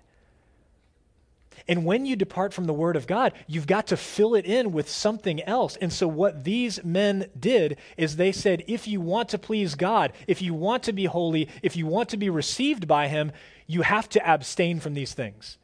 And 1.67 1.85
when 1.85 2.05
you 2.05 2.15
depart 2.15 2.53
from 2.53 2.65
the 2.65 2.73
Word 2.73 2.95
of 2.95 3.07
God, 3.07 3.33
you've 3.47 3.67
got 3.67 3.87
to 3.87 3.97
fill 3.97 4.35
it 4.35 4.45
in 4.45 4.71
with 4.71 4.89
something 4.89 5.41
else. 5.43 5.75
And 5.77 5.91
so, 5.91 6.07
what 6.07 6.43
these 6.43 6.83
men 6.83 7.29
did 7.39 7.77
is 7.97 8.15
they 8.15 8.31
said, 8.31 8.63
if 8.67 8.87
you 8.87 9.01
want 9.01 9.29
to 9.29 9.37
please 9.37 9.75
God, 9.75 10.13
if 10.27 10.41
you 10.41 10.53
want 10.53 10.83
to 10.83 10.93
be 10.93 11.05
holy, 11.05 11.49
if 11.61 11.75
you 11.75 11.85
want 11.85 12.09
to 12.09 12.17
be 12.17 12.29
received 12.29 12.87
by 12.87 13.07
Him, 13.07 13.31
you 13.65 13.81
have 13.81 14.07
to 14.09 14.29
abstain 14.29 14.79
from 14.79 14.93
these 14.93 15.13
things. 15.13 15.57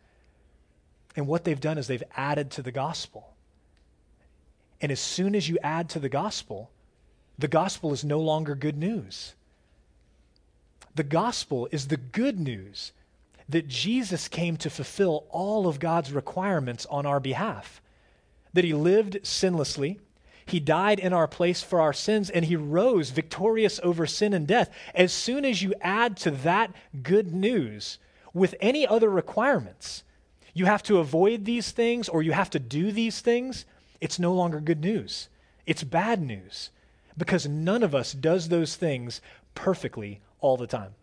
And 1.16 1.28
what 1.28 1.44
they've 1.44 1.60
done 1.60 1.78
is 1.78 1.88
they've 1.88 2.04
added 2.16 2.52
to 2.52 2.62
the 2.62 2.72
gospel. 2.72 3.34
And 4.82 4.92
as 4.92 5.00
soon 5.00 5.36
as 5.36 5.48
you 5.48 5.58
add 5.64 5.90
to 5.92 6.00
the 6.00 6.10
gospel, 6.10 6.70
the 7.38 7.48
gospel 7.48 7.94
is 7.94 8.04
no 8.04 8.20
longer 8.20 8.56
good 8.56 8.78
news. 8.78 9.34
The 10.96 11.04
gospel 11.04 11.68
is 11.72 11.88
the 11.88 11.98
good 11.98 12.40
news 12.40 12.92
that 13.50 13.68
Jesus 13.68 14.28
came 14.28 14.58
to 14.58 14.70
fulfill 14.70 15.26
all 15.30 15.68
of 15.68 15.80
God's 15.80 16.12
requirements 16.12 16.86
on 16.90 17.06
our 17.06 17.20
behalf, 17.20 17.82
that 18.54 18.64
he 18.64 18.74
lived 18.74 19.20
sinlessly, 19.24 20.00
He 20.46 20.60
died 20.60 21.00
in 21.00 21.14
our 21.14 21.28
place 21.28 21.62
for 21.62 21.80
our 21.80 21.94
sins, 21.94 22.30
and 22.30 22.46
he 22.46 22.56
rose 22.56 23.12
victorious 23.12 23.80
over 23.82 24.06
sin 24.06 24.34
and 24.34 24.46
death. 24.46 24.70
As 24.94 25.14
soon 25.14 25.46
as 25.46 25.62
you 25.62 25.74
add 25.82 26.18
to 26.18 26.32
that 26.32 26.72
good 27.02 27.34
news 27.34 27.98
with 28.34 28.56
any 28.60 28.86
other 28.86 29.10
requirements, 29.10 30.04
you 30.54 30.66
have 30.66 30.84
to 30.84 31.00
avoid 31.00 31.46
these 31.46 31.72
things 31.72 32.10
or 32.10 32.22
you 32.22 32.34
have 32.34 32.50
to 32.52 32.60
do 32.60 32.92
these 32.92 33.22
things, 33.22 33.66
it's 34.02 34.20
no 34.20 34.34
longer 34.34 34.60
good 34.60 34.82
news. 34.82 35.30
It's 35.66 35.84
bad 35.84 36.22
news 36.22 36.70
because 37.18 37.48
none 37.48 37.84
of 37.84 37.96
us 37.96 38.12
does 38.12 38.50
those 38.50 38.76
things 38.76 39.22
perfectly 39.56 40.22
all 40.42 40.58
the 40.58 40.68
time. 40.68 40.94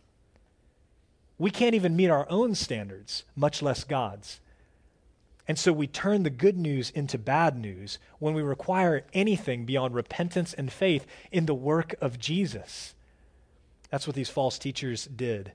We 1.41 1.49
can't 1.49 1.73
even 1.73 1.95
meet 1.95 2.11
our 2.11 2.29
own 2.29 2.53
standards, 2.53 3.23
much 3.35 3.63
less 3.63 3.83
God's. 3.83 4.39
And 5.47 5.57
so 5.57 5.73
we 5.73 5.87
turn 5.87 6.21
the 6.21 6.29
good 6.29 6.55
news 6.55 6.91
into 6.91 7.17
bad 7.17 7.57
news 7.57 7.97
when 8.19 8.35
we 8.35 8.43
require 8.43 9.05
anything 9.11 9.65
beyond 9.65 9.95
repentance 9.95 10.53
and 10.53 10.71
faith 10.71 11.07
in 11.31 11.47
the 11.47 11.55
work 11.55 11.95
of 11.99 12.19
Jesus. 12.19 12.93
That's 13.89 14.05
what 14.05 14.15
these 14.15 14.29
false 14.29 14.59
teachers 14.59 15.05
did. 15.05 15.53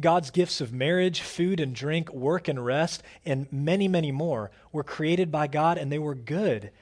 God's 0.00 0.32
gifts 0.32 0.60
of 0.60 0.72
marriage, 0.72 1.20
food 1.20 1.60
and 1.60 1.72
drink, 1.72 2.12
work 2.12 2.48
and 2.48 2.66
rest, 2.66 3.04
and 3.24 3.46
many, 3.52 3.86
many 3.86 4.10
more 4.10 4.50
were 4.72 4.82
created 4.82 5.30
by 5.30 5.46
God 5.46 5.78
and 5.78 5.92
they 5.92 6.00
were 6.00 6.16
good. 6.16 6.72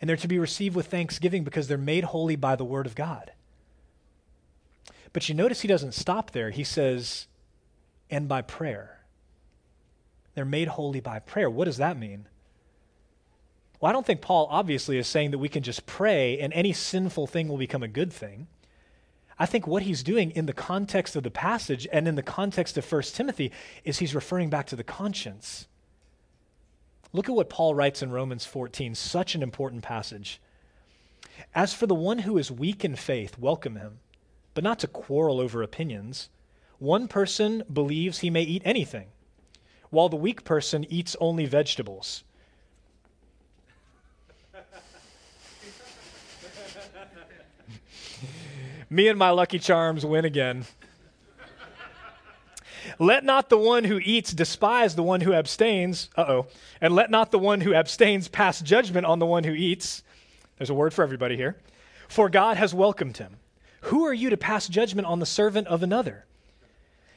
And 0.00 0.08
they're 0.08 0.16
to 0.16 0.26
be 0.26 0.38
received 0.38 0.74
with 0.74 0.86
thanksgiving 0.86 1.44
because 1.44 1.68
they're 1.68 1.76
made 1.76 2.04
holy 2.04 2.36
by 2.36 2.56
the 2.56 2.64
word 2.64 2.86
of 2.86 2.94
God. 2.94 3.32
But 5.12 5.28
you 5.28 5.34
notice 5.34 5.60
he 5.60 5.68
doesn't 5.68 5.94
stop 5.94 6.30
there. 6.30 6.50
He 6.50 6.64
says, 6.64 7.26
and 8.10 8.28
by 8.28 8.42
prayer. 8.42 9.00
They're 10.34 10.44
made 10.44 10.68
holy 10.68 11.00
by 11.00 11.18
prayer. 11.18 11.50
What 11.50 11.66
does 11.66 11.76
that 11.78 11.98
mean? 11.98 12.26
Well, 13.80 13.90
I 13.90 13.92
don't 13.92 14.06
think 14.06 14.20
Paul 14.20 14.46
obviously 14.50 14.96
is 14.96 15.06
saying 15.06 15.32
that 15.32 15.38
we 15.38 15.48
can 15.48 15.62
just 15.62 15.86
pray 15.86 16.38
and 16.38 16.52
any 16.52 16.72
sinful 16.72 17.26
thing 17.26 17.48
will 17.48 17.58
become 17.58 17.82
a 17.82 17.88
good 17.88 18.12
thing. 18.12 18.46
I 19.38 19.46
think 19.46 19.66
what 19.66 19.82
he's 19.82 20.02
doing 20.02 20.30
in 20.30 20.46
the 20.46 20.52
context 20.52 21.16
of 21.16 21.24
the 21.24 21.30
passage 21.30 21.88
and 21.92 22.06
in 22.06 22.14
the 22.14 22.22
context 22.22 22.78
of 22.78 22.90
1 22.90 23.02
Timothy 23.02 23.50
is 23.82 23.98
he's 23.98 24.14
referring 24.14 24.50
back 24.50 24.66
to 24.68 24.76
the 24.76 24.84
conscience. 24.84 25.66
Look 27.12 27.28
at 27.28 27.34
what 27.34 27.50
Paul 27.50 27.74
writes 27.74 28.02
in 28.02 28.12
Romans 28.12 28.44
14, 28.44 28.94
such 28.94 29.34
an 29.34 29.42
important 29.42 29.82
passage. 29.82 30.40
As 31.54 31.74
for 31.74 31.86
the 31.86 31.94
one 31.94 32.20
who 32.20 32.38
is 32.38 32.50
weak 32.50 32.84
in 32.84 32.94
faith, 32.94 33.36
welcome 33.38 33.76
him, 33.76 33.98
but 34.54 34.64
not 34.64 34.78
to 34.80 34.86
quarrel 34.86 35.40
over 35.40 35.62
opinions. 35.62 36.28
One 36.78 37.08
person 37.08 37.62
believes 37.72 38.18
he 38.18 38.30
may 38.30 38.42
eat 38.42 38.62
anything 38.64 39.06
while 39.92 40.08
the 40.08 40.16
weak 40.16 40.42
person 40.42 40.86
eats 40.88 41.14
only 41.20 41.44
vegetables. 41.44 42.24
Me 48.90 49.06
and 49.08 49.18
my 49.18 49.28
Lucky 49.28 49.58
Charms 49.58 50.06
win 50.06 50.24
again. 50.24 50.64
let 52.98 53.22
not 53.22 53.50
the 53.50 53.58
one 53.58 53.84
who 53.84 54.00
eats 54.02 54.32
despise 54.32 54.94
the 54.94 55.02
one 55.02 55.20
who 55.20 55.34
abstains. 55.34 56.08
Uh 56.16 56.24
oh. 56.26 56.46
And 56.80 56.94
let 56.94 57.10
not 57.10 57.30
the 57.30 57.38
one 57.38 57.60
who 57.60 57.74
abstains 57.74 58.28
pass 58.28 58.62
judgment 58.62 59.04
on 59.04 59.18
the 59.18 59.26
one 59.26 59.44
who 59.44 59.52
eats. 59.52 60.02
There's 60.56 60.70
a 60.70 60.74
word 60.74 60.94
for 60.94 61.02
everybody 61.02 61.36
here. 61.36 61.58
For 62.08 62.30
God 62.30 62.56
has 62.56 62.72
welcomed 62.72 63.18
him. 63.18 63.36
Who 63.82 64.04
are 64.06 64.14
you 64.14 64.30
to 64.30 64.36
pass 64.36 64.68
judgment 64.68 65.06
on 65.06 65.18
the 65.18 65.26
servant 65.26 65.66
of 65.68 65.82
another? 65.82 66.24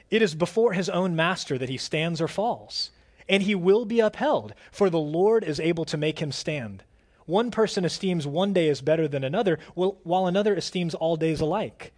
It 0.10 0.22
is 0.22 0.36
before 0.36 0.74
his 0.74 0.90
own 0.90 1.16
master 1.16 1.58
that 1.58 1.70
he 1.70 1.78
stands 1.78 2.22
or 2.22 2.28
falls, 2.28 2.92
and 3.28 3.44
he 3.44 3.56
will 3.56 3.86
be 3.86 4.00
upheld, 4.00 4.54
for 4.72 4.90
the 4.90 5.00
Lord 5.00 5.44
is 5.44 5.60
able 5.60 5.86
to 5.86 5.98
make 5.98 6.20
him 6.20 6.32
stand. 6.32 6.84
One 7.26 7.50
person 7.50 7.86
esteems 7.86 8.28
one 8.28 8.54
day 8.54 8.70
as 8.70 8.82
better 8.82 9.08
than 9.08 9.24
another, 9.24 9.58
while 9.74 10.28
another 10.28 10.56
esteems 10.56 10.94
all 10.94 11.16
days 11.16 11.42
alike. 11.42 11.92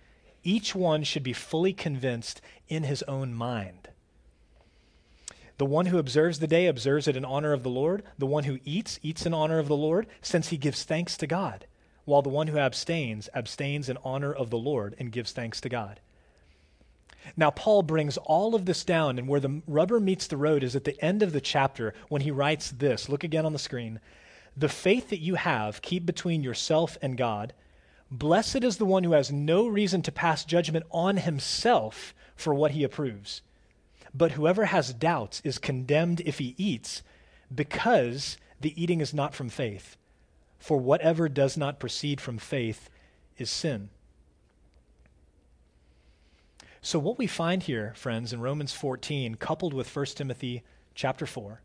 Each 0.43 0.73
one 0.73 1.03
should 1.03 1.23
be 1.23 1.33
fully 1.33 1.73
convinced 1.73 2.39
in 2.69 2.83
his 2.83 3.03
own 3.03 3.33
mind. 3.33 3.89
The 5.57 5.65
one 5.65 5.87
who 5.87 5.97
observes 5.97 6.39
the 6.39 6.47
day 6.47 6.67
observes 6.67 7.07
it 7.07 7.17
in 7.17 7.25
honor 7.25 7.51
of 7.51 7.63
the 7.63 7.69
Lord. 7.69 8.03
The 8.17 8.27
one 8.27 8.43
who 8.45 8.59
eats, 8.63 8.99
eats 9.01 9.25
in 9.25 9.33
honor 9.33 9.59
of 9.59 9.67
the 9.67 9.75
Lord, 9.75 10.07
since 10.21 10.49
he 10.49 10.57
gives 10.57 10.83
thanks 10.83 11.17
to 11.17 11.27
God, 11.27 11.65
while 12.07 12.21
the 12.21 12.29
one 12.29 12.47
who 12.47 12.57
abstains, 12.57 13.27
abstains 13.33 13.89
in 13.89 13.97
honor 14.01 14.33
of 14.33 14.49
the 14.49 14.57
Lord 14.57 14.95
and 14.97 15.11
gives 15.11 15.33
thanks 15.33 15.59
to 15.59 15.67
God. 15.67 15.99
Now, 17.35 17.51
Paul 17.51 17.83
brings 17.83 18.15
all 18.15 18.55
of 18.55 18.65
this 18.65 18.85
down, 18.85 19.19
and 19.19 19.27
where 19.27 19.41
the 19.41 19.61
rubber 19.67 19.99
meets 19.99 20.25
the 20.25 20.37
road 20.37 20.63
is 20.63 20.73
at 20.73 20.85
the 20.85 20.99
end 21.03 21.21
of 21.21 21.33
the 21.33 21.41
chapter 21.41 21.93
when 22.07 22.21
he 22.21 22.31
writes 22.31 22.71
this. 22.71 23.09
Look 23.09 23.25
again 23.25 23.45
on 23.45 23.51
the 23.51 23.59
screen. 23.59 23.99
The 24.55 24.69
faith 24.69 25.09
that 25.09 25.19
you 25.19 25.35
have, 25.35 25.81
keep 25.81 26.05
between 26.05 26.43
yourself 26.43 26.97
and 27.01 27.17
God. 27.17 27.51
Blessed 28.09 28.63
is 28.63 28.77
the 28.77 28.85
one 28.85 29.03
who 29.03 29.11
has 29.11 29.29
no 29.29 29.67
reason 29.67 30.01
to 30.03 30.11
pass 30.11 30.45
judgment 30.45 30.85
on 30.91 31.17
himself 31.17 32.15
for 32.37 32.53
what 32.53 32.71
he 32.71 32.85
approves. 32.85 33.41
But 34.13 34.31
whoever 34.31 34.63
has 34.63 34.93
doubts 34.93 35.41
is 35.43 35.57
condemned 35.57 36.21
if 36.21 36.39
he 36.39 36.55
eats, 36.57 37.03
because 37.53 38.37
the 38.61 38.81
eating 38.81 39.01
is 39.01 39.13
not 39.13 39.35
from 39.35 39.49
faith. 39.49 39.97
For 40.59 40.77
whatever 40.77 41.29
does 41.29 41.57
not 41.57 41.79
proceed 41.79 42.19
from 42.19 42.37
faith 42.37 42.89
is 43.37 43.49
sin. 43.49 43.89
So 46.81 46.99
what 46.99 47.17
we 47.17 47.27
find 47.27 47.63
here, 47.63 47.93
friends, 47.95 48.31
in 48.31 48.39
Romans 48.39 48.73
14, 48.73 49.35
coupled 49.35 49.73
with 49.73 49.93
1 49.93 50.05
Timothy 50.07 50.63
chapter 50.95 51.25
4, 51.25 51.61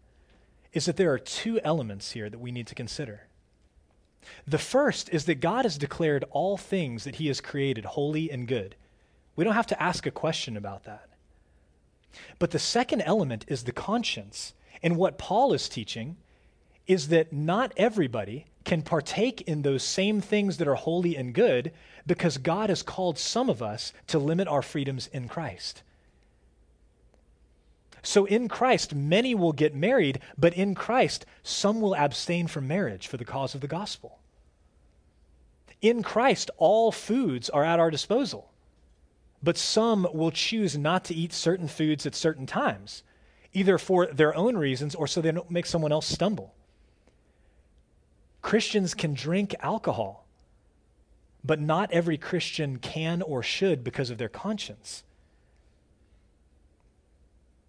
is 0.72 0.86
that 0.86 0.96
there 0.96 1.12
are 1.12 1.18
two 1.18 1.60
elements 1.60 2.12
here 2.12 2.28
that 2.28 2.40
we 2.40 2.50
need 2.50 2.66
to 2.66 2.74
consider. 2.74 3.28
The 4.46 4.58
first 4.58 5.08
is 5.10 5.24
that 5.26 5.40
God 5.40 5.64
has 5.64 5.78
declared 5.78 6.24
all 6.30 6.56
things 6.56 7.04
that 7.04 7.16
he 7.16 7.26
has 7.28 7.40
created 7.40 7.84
holy 7.84 8.30
and 8.30 8.48
good. 8.48 8.76
We 9.36 9.44
don't 9.44 9.54
have 9.54 9.66
to 9.68 9.82
ask 9.82 10.06
a 10.06 10.10
question 10.10 10.56
about 10.56 10.84
that. 10.84 11.08
But 12.38 12.50
the 12.50 12.58
second 12.58 13.02
element 13.02 13.44
is 13.48 13.64
the 13.64 13.72
conscience. 13.72 14.54
And 14.82 14.96
what 14.96 15.18
Paul 15.18 15.52
is 15.52 15.68
teaching 15.68 16.16
is 16.86 17.08
that 17.08 17.32
not 17.32 17.72
everybody 17.76 18.46
can 18.64 18.82
partake 18.82 19.42
in 19.42 19.62
those 19.62 19.82
same 19.82 20.20
things 20.20 20.56
that 20.56 20.68
are 20.68 20.74
holy 20.74 21.16
and 21.16 21.34
good 21.34 21.72
because 22.06 22.38
God 22.38 22.68
has 22.68 22.82
called 22.82 23.18
some 23.18 23.48
of 23.48 23.62
us 23.62 23.92
to 24.08 24.18
limit 24.18 24.48
our 24.48 24.62
freedoms 24.62 25.08
in 25.08 25.28
Christ. 25.28 25.82
So 28.02 28.24
in 28.24 28.48
Christ, 28.48 28.94
many 28.94 29.34
will 29.34 29.52
get 29.52 29.74
married, 29.74 30.20
but 30.36 30.54
in 30.54 30.74
Christ, 30.74 31.24
some 31.42 31.80
will 31.80 31.94
abstain 31.94 32.48
from 32.48 32.66
marriage 32.66 33.06
for 33.06 33.16
the 33.16 33.24
cause 33.24 33.54
of 33.54 33.60
the 33.60 33.68
gospel. 33.68 34.18
In 35.80 36.02
Christ, 36.02 36.50
all 36.58 36.90
foods 36.90 37.48
are 37.50 37.64
at 37.64 37.78
our 37.78 37.90
disposal, 37.90 38.50
but 39.42 39.56
some 39.56 40.06
will 40.12 40.30
choose 40.30 40.76
not 40.76 41.04
to 41.04 41.14
eat 41.14 41.32
certain 41.32 41.68
foods 41.68 42.06
at 42.06 42.14
certain 42.14 42.46
times, 42.46 43.02
either 43.52 43.78
for 43.78 44.06
their 44.06 44.34
own 44.36 44.56
reasons 44.56 44.94
or 44.94 45.06
so 45.06 45.20
they 45.20 45.32
don't 45.32 45.50
make 45.50 45.66
someone 45.66 45.92
else 45.92 46.06
stumble. 46.06 46.54
Christians 48.42 48.92
can 48.92 49.14
drink 49.14 49.54
alcohol, 49.60 50.26
but 51.44 51.60
not 51.60 51.90
every 51.92 52.18
Christian 52.18 52.78
can 52.78 53.22
or 53.22 53.42
should 53.42 53.82
because 53.84 54.10
of 54.10 54.18
their 54.18 54.28
conscience. 54.28 55.04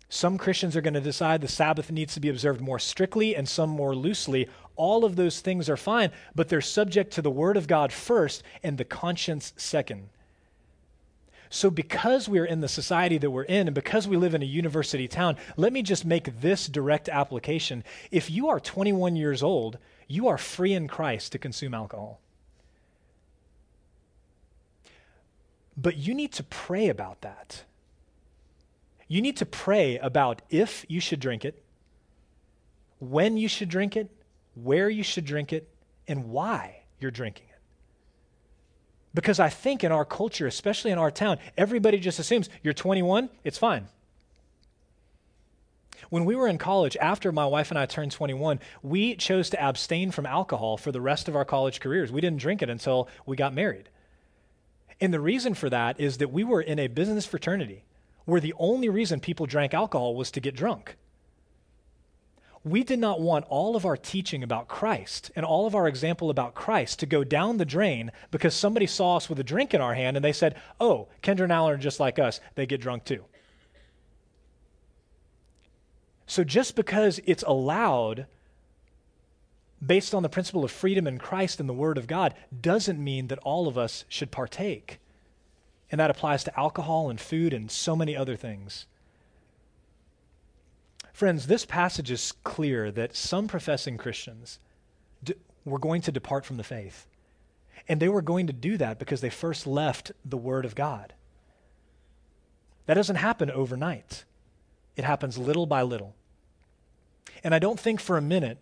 Some 0.09 0.37
Christians 0.37 0.75
are 0.75 0.81
going 0.81 0.93
to 0.93 1.01
decide 1.01 1.41
the 1.41 1.47
Sabbath 1.47 1.91
needs 1.91 2.13
to 2.13 2.19
be 2.19 2.29
observed 2.29 2.61
more 2.61 2.77
strictly 2.77 3.35
and 3.35 3.49
some 3.49 3.69
more 3.69 3.95
loosely. 3.95 4.47
All 4.75 5.05
of 5.05 5.15
those 5.15 5.39
things 5.41 5.69
are 5.69 5.77
fine, 5.77 6.11
but 6.35 6.49
they're 6.49 6.61
subject 6.61 7.13
to 7.13 7.23
the 7.23 7.31
Word 7.31 7.57
of 7.57 7.67
God 7.67 7.91
first 7.91 8.43
and 8.61 8.77
the 8.77 8.85
conscience 8.85 9.53
second. 9.57 10.09
So, 11.49 11.69
because 11.69 12.27
we're 12.27 12.45
in 12.45 12.61
the 12.61 12.67
society 12.67 13.19
that 13.19 13.29
we're 13.29 13.43
in, 13.43 13.67
and 13.67 13.75
because 13.75 14.07
we 14.07 14.17
live 14.17 14.33
in 14.33 14.41
a 14.41 14.45
university 14.45 15.07
town, 15.07 15.37
let 15.55 15.73
me 15.73 15.83
just 15.83 16.03
make 16.03 16.41
this 16.41 16.67
direct 16.67 17.09
application. 17.09 17.83
If 18.09 18.29
you 18.29 18.49
are 18.49 18.59
21 18.59 19.15
years 19.15 19.43
old 19.43 19.77
you 20.07 20.27
are 20.27 20.37
free 20.37 20.73
in 20.73 20.87
Christ 20.87 21.31
to 21.31 21.39
consume 21.39 21.73
alcohol. 21.73 22.19
But 25.75 25.97
you 25.97 26.13
need 26.13 26.33
to 26.33 26.43
pray 26.43 26.89
about 26.89 27.21
that. 27.21 27.63
You 29.07 29.21
need 29.21 29.37
to 29.37 29.45
pray 29.45 29.97
about 29.97 30.41
if 30.49 30.85
you 30.87 30.99
should 30.99 31.19
drink 31.19 31.45
it, 31.45 31.63
when 32.99 33.37
you 33.37 33.47
should 33.47 33.69
drink 33.69 33.97
it, 33.97 34.09
where 34.55 34.89
you 34.89 35.03
should 35.03 35.25
drink 35.25 35.51
it, 35.51 35.67
and 36.07 36.29
why 36.29 36.83
you're 36.99 37.11
drinking 37.11 37.47
it. 37.49 37.59
Because 39.13 39.39
I 39.39 39.49
think 39.49 39.83
in 39.83 39.91
our 39.91 40.05
culture, 40.05 40.47
especially 40.47 40.91
in 40.91 40.97
our 40.97 41.11
town, 41.11 41.37
everybody 41.57 41.99
just 41.99 42.19
assumes 42.19 42.49
you're 42.63 42.73
21, 42.73 43.29
it's 43.43 43.57
fine. 43.57 43.87
When 46.09 46.25
we 46.25 46.35
were 46.35 46.47
in 46.47 46.57
college, 46.57 46.97
after 46.97 47.31
my 47.31 47.45
wife 47.45 47.69
and 47.71 47.79
I 47.79 47.85
turned 47.85 48.11
21, 48.11 48.59
we 48.81 49.15
chose 49.15 49.49
to 49.51 49.61
abstain 49.63 50.11
from 50.11 50.25
alcohol 50.25 50.77
for 50.77 50.91
the 50.91 51.01
rest 51.01 51.27
of 51.27 51.35
our 51.35 51.45
college 51.45 51.79
careers. 51.79 52.11
We 52.11 52.21
didn't 52.21 52.39
drink 52.39 52.61
it 52.61 52.69
until 52.69 53.07
we 53.25 53.35
got 53.35 53.53
married. 53.53 53.89
And 55.01 55.13
the 55.13 55.19
reason 55.19 55.53
for 55.53 55.69
that 55.69 55.99
is 55.99 56.17
that 56.17 56.31
we 56.31 56.43
were 56.43 56.61
in 56.61 56.79
a 56.79 56.87
business 56.87 57.25
fraternity 57.25 57.83
where 58.25 58.39
the 58.41 58.53
only 58.57 58.89
reason 58.89 59.19
people 59.19 59.45
drank 59.45 59.73
alcohol 59.73 60.15
was 60.15 60.31
to 60.31 60.39
get 60.39 60.55
drunk. 60.55 60.95
we 62.63 62.83
did 62.83 62.99
not 62.99 63.19
want 63.19 63.45
all 63.49 63.75
of 63.75 63.85
our 63.85 63.97
teaching 63.97 64.41
about 64.41 64.69
Christ 64.69 65.31
and 65.35 65.45
all 65.45 65.67
of 65.67 65.75
our 65.75 65.87
example 65.87 66.29
about 66.29 66.55
Christ 66.55 66.99
to 66.99 67.05
go 67.05 67.23
down 67.25 67.57
the 67.57 67.65
drain 67.65 68.11
because 68.31 68.55
somebody 68.55 68.87
saw 68.87 69.17
us 69.17 69.27
with 69.27 69.39
a 69.39 69.43
drink 69.43 69.73
in 69.73 69.81
our 69.81 69.93
hand 69.93 70.15
and 70.15 70.23
they 70.23 70.31
said, 70.31 70.55
oh, 70.79 71.09
Kendra 71.21 71.43
and 71.43 71.51
Alan 71.51 71.73
are 71.73 71.77
just 71.77 71.99
like 71.99 72.19
us. 72.19 72.39
They 72.55 72.65
get 72.65 72.79
drunk 72.79 73.03
too. 73.03 73.25
So 76.25 76.43
just 76.43 76.75
because 76.75 77.19
it's 77.25 77.43
allowed 77.43 78.25
based 79.85 80.13
on 80.15 80.23
the 80.23 80.29
principle 80.29 80.63
of 80.63 80.71
freedom 80.71 81.07
in 81.07 81.17
Christ 81.17 81.59
and 81.59 81.67
the 81.67 81.73
Word 81.73 81.97
of 81.97 82.07
God 82.07 82.33
doesn't 82.61 83.03
mean 83.03 83.27
that 83.27 83.39
all 83.39 83.67
of 83.67 83.77
us 83.77 84.05
should 84.07 84.31
partake. 84.31 84.99
And 85.91 85.99
that 85.99 86.09
applies 86.09 86.43
to 86.45 86.59
alcohol 86.59 87.09
and 87.09 87.19
food 87.19 87.53
and 87.53 87.69
so 87.69 87.95
many 87.95 88.15
other 88.15 88.35
things. 88.35 88.85
Friends, 91.11 91.45
this 91.45 91.65
passage 91.65 92.09
is 92.09 92.31
clear 92.43 92.91
that 92.91 93.15
some 93.15 93.47
professing 93.47 93.97
Christians 93.97 94.59
d- 95.23 95.35
were 95.63 95.77
going 95.77 96.01
to 96.01 96.11
depart 96.11 96.45
from 96.45 96.57
the 96.57 96.63
faith. 96.63 97.05
And 97.87 97.99
they 97.99 98.09
were 98.09 98.21
going 98.21 98.47
to 98.47 98.53
do 98.53 98.77
that 98.77 98.97
because 98.97 99.21
they 99.21 99.29
first 99.29 99.67
left 99.67 100.11
the 100.25 100.37
Word 100.37 100.65
of 100.65 100.73
God. 100.73 101.13
That 102.87 102.95
doesn't 102.95 103.17
happen 103.17 103.51
overnight, 103.51 104.23
it 104.95 105.03
happens 105.03 105.37
little 105.37 105.65
by 105.65 105.81
little. 105.81 106.15
And 107.43 107.53
I 107.53 107.59
don't 107.59 107.79
think 107.79 107.99
for 107.99 108.17
a 108.17 108.21
minute 108.21 108.57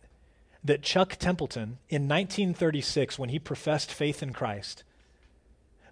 that 0.63 0.81
Chuck 0.81 1.17
Templeton, 1.17 1.79
in 1.89 2.07
1936, 2.07 3.17
when 3.17 3.29
he 3.29 3.39
professed 3.39 3.91
faith 3.91 4.21
in 4.21 4.33
Christ, 4.33 4.83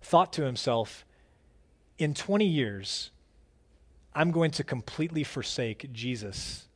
thought 0.01 0.31
to 0.33 0.43
himself, 0.43 1.05
in 1.97 2.13
20 2.13 2.45
years, 2.45 3.11
I'm 4.13 4.31
going 4.31 4.51
to 4.51 4.63
completely 4.63 5.23
forsake 5.23 5.91
Jesus 5.91 6.67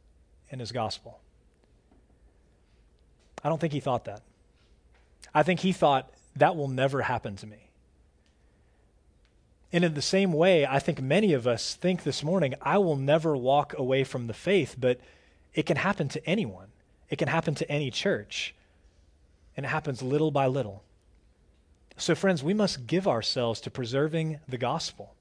and 0.51 0.59
his 0.59 0.72
gospel. 0.72 1.20
I 3.43 3.49
don't 3.49 3.59
think 3.59 3.74
he 3.74 3.80
thought 3.80 4.05
that. 4.05 4.22
I 5.34 5.43
think 5.43 5.61
he 5.61 5.72
thought 5.72 6.11
that 6.36 6.55
will 6.55 6.68
never 6.68 7.01
happen 7.01 7.36
to 7.38 7.47
me. 7.47 7.70
And 9.74 9.84
in 9.84 9.95
the 9.95 10.03
same 10.03 10.32
way, 10.32 10.67
I 10.67 10.78
think 10.78 11.01
many 11.01 11.34
of 11.34 11.47
us 11.47 11.74
think 11.74 12.03
this 12.03 12.24
morning, 12.24 12.53
I 12.61 12.78
will 12.78 12.95
never 12.95 13.36
walk 13.36 13.74
away 13.76 14.03
from 14.03 14.28
the 14.28 14.34
faith, 14.34 14.76
but 14.80 14.99
it 15.55 15.65
can 15.65 15.78
happen 15.78 16.07
to 16.09 16.30
anyone. 16.30 16.67
It 17.09 17.17
can 17.17 17.28
happen 17.28 17.55
to 17.55 17.69
any 17.69 17.89
church. 17.89 18.53
And 19.57 19.65
it 19.65 19.69
happens 19.69 20.03
little 20.03 20.30
by 20.30 20.45
little. 20.45 20.84
So, 21.97 22.13
friends, 22.13 22.43
we 22.43 22.53
must 22.53 22.86
give 22.86 23.07
ourselves 23.07 23.59
to 23.61 23.71
preserving 23.71 24.39
the 24.47 24.59
gospel. 24.59 25.15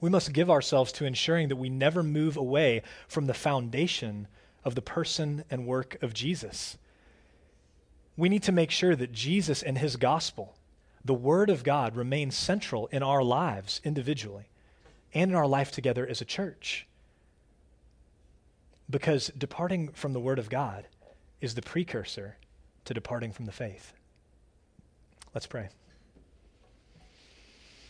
We 0.00 0.10
must 0.10 0.32
give 0.32 0.50
ourselves 0.50 0.90
to 0.92 1.04
ensuring 1.04 1.48
that 1.48 1.56
we 1.56 1.68
never 1.68 2.02
move 2.02 2.36
away 2.36 2.82
from 3.06 3.26
the 3.26 3.34
foundation 3.34 4.26
of 4.64 4.74
the 4.74 4.82
person 4.82 5.44
and 5.48 5.66
work 5.66 5.96
of 6.02 6.12
Jesus. 6.12 6.76
We 8.16 8.28
need 8.28 8.42
to 8.44 8.52
make 8.52 8.72
sure 8.72 8.96
that 8.96 9.12
Jesus 9.12 9.62
and 9.62 9.78
his 9.78 9.94
gospel, 9.94 10.56
the 11.08 11.14
Word 11.14 11.48
of 11.48 11.64
God, 11.64 11.96
remains 11.96 12.36
central 12.36 12.86
in 12.88 13.02
our 13.02 13.22
lives 13.22 13.80
individually 13.82 14.44
and 15.14 15.30
in 15.30 15.36
our 15.36 15.46
life 15.46 15.72
together 15.72 16.06
as 16.06 16.20
a 16.20 16.24
church. 16.26 16.86
Because 18.90 19.32
departing 19.36 19.88
from 19.88 20.12
the 20.12 20.20
Word 20.20 20.38
of 20.38 20.50
God 20.50 20.86
is 21.40 21.54
the 21.54 21.62
precursor 21.62 22.36
to 22.84 22.92
departing 22.92 23.32
from 23.32 23.46
the 23.46 23.52
faith. 23.52 23.94
Let's 25.34 25.46
pray. 25.46 25.70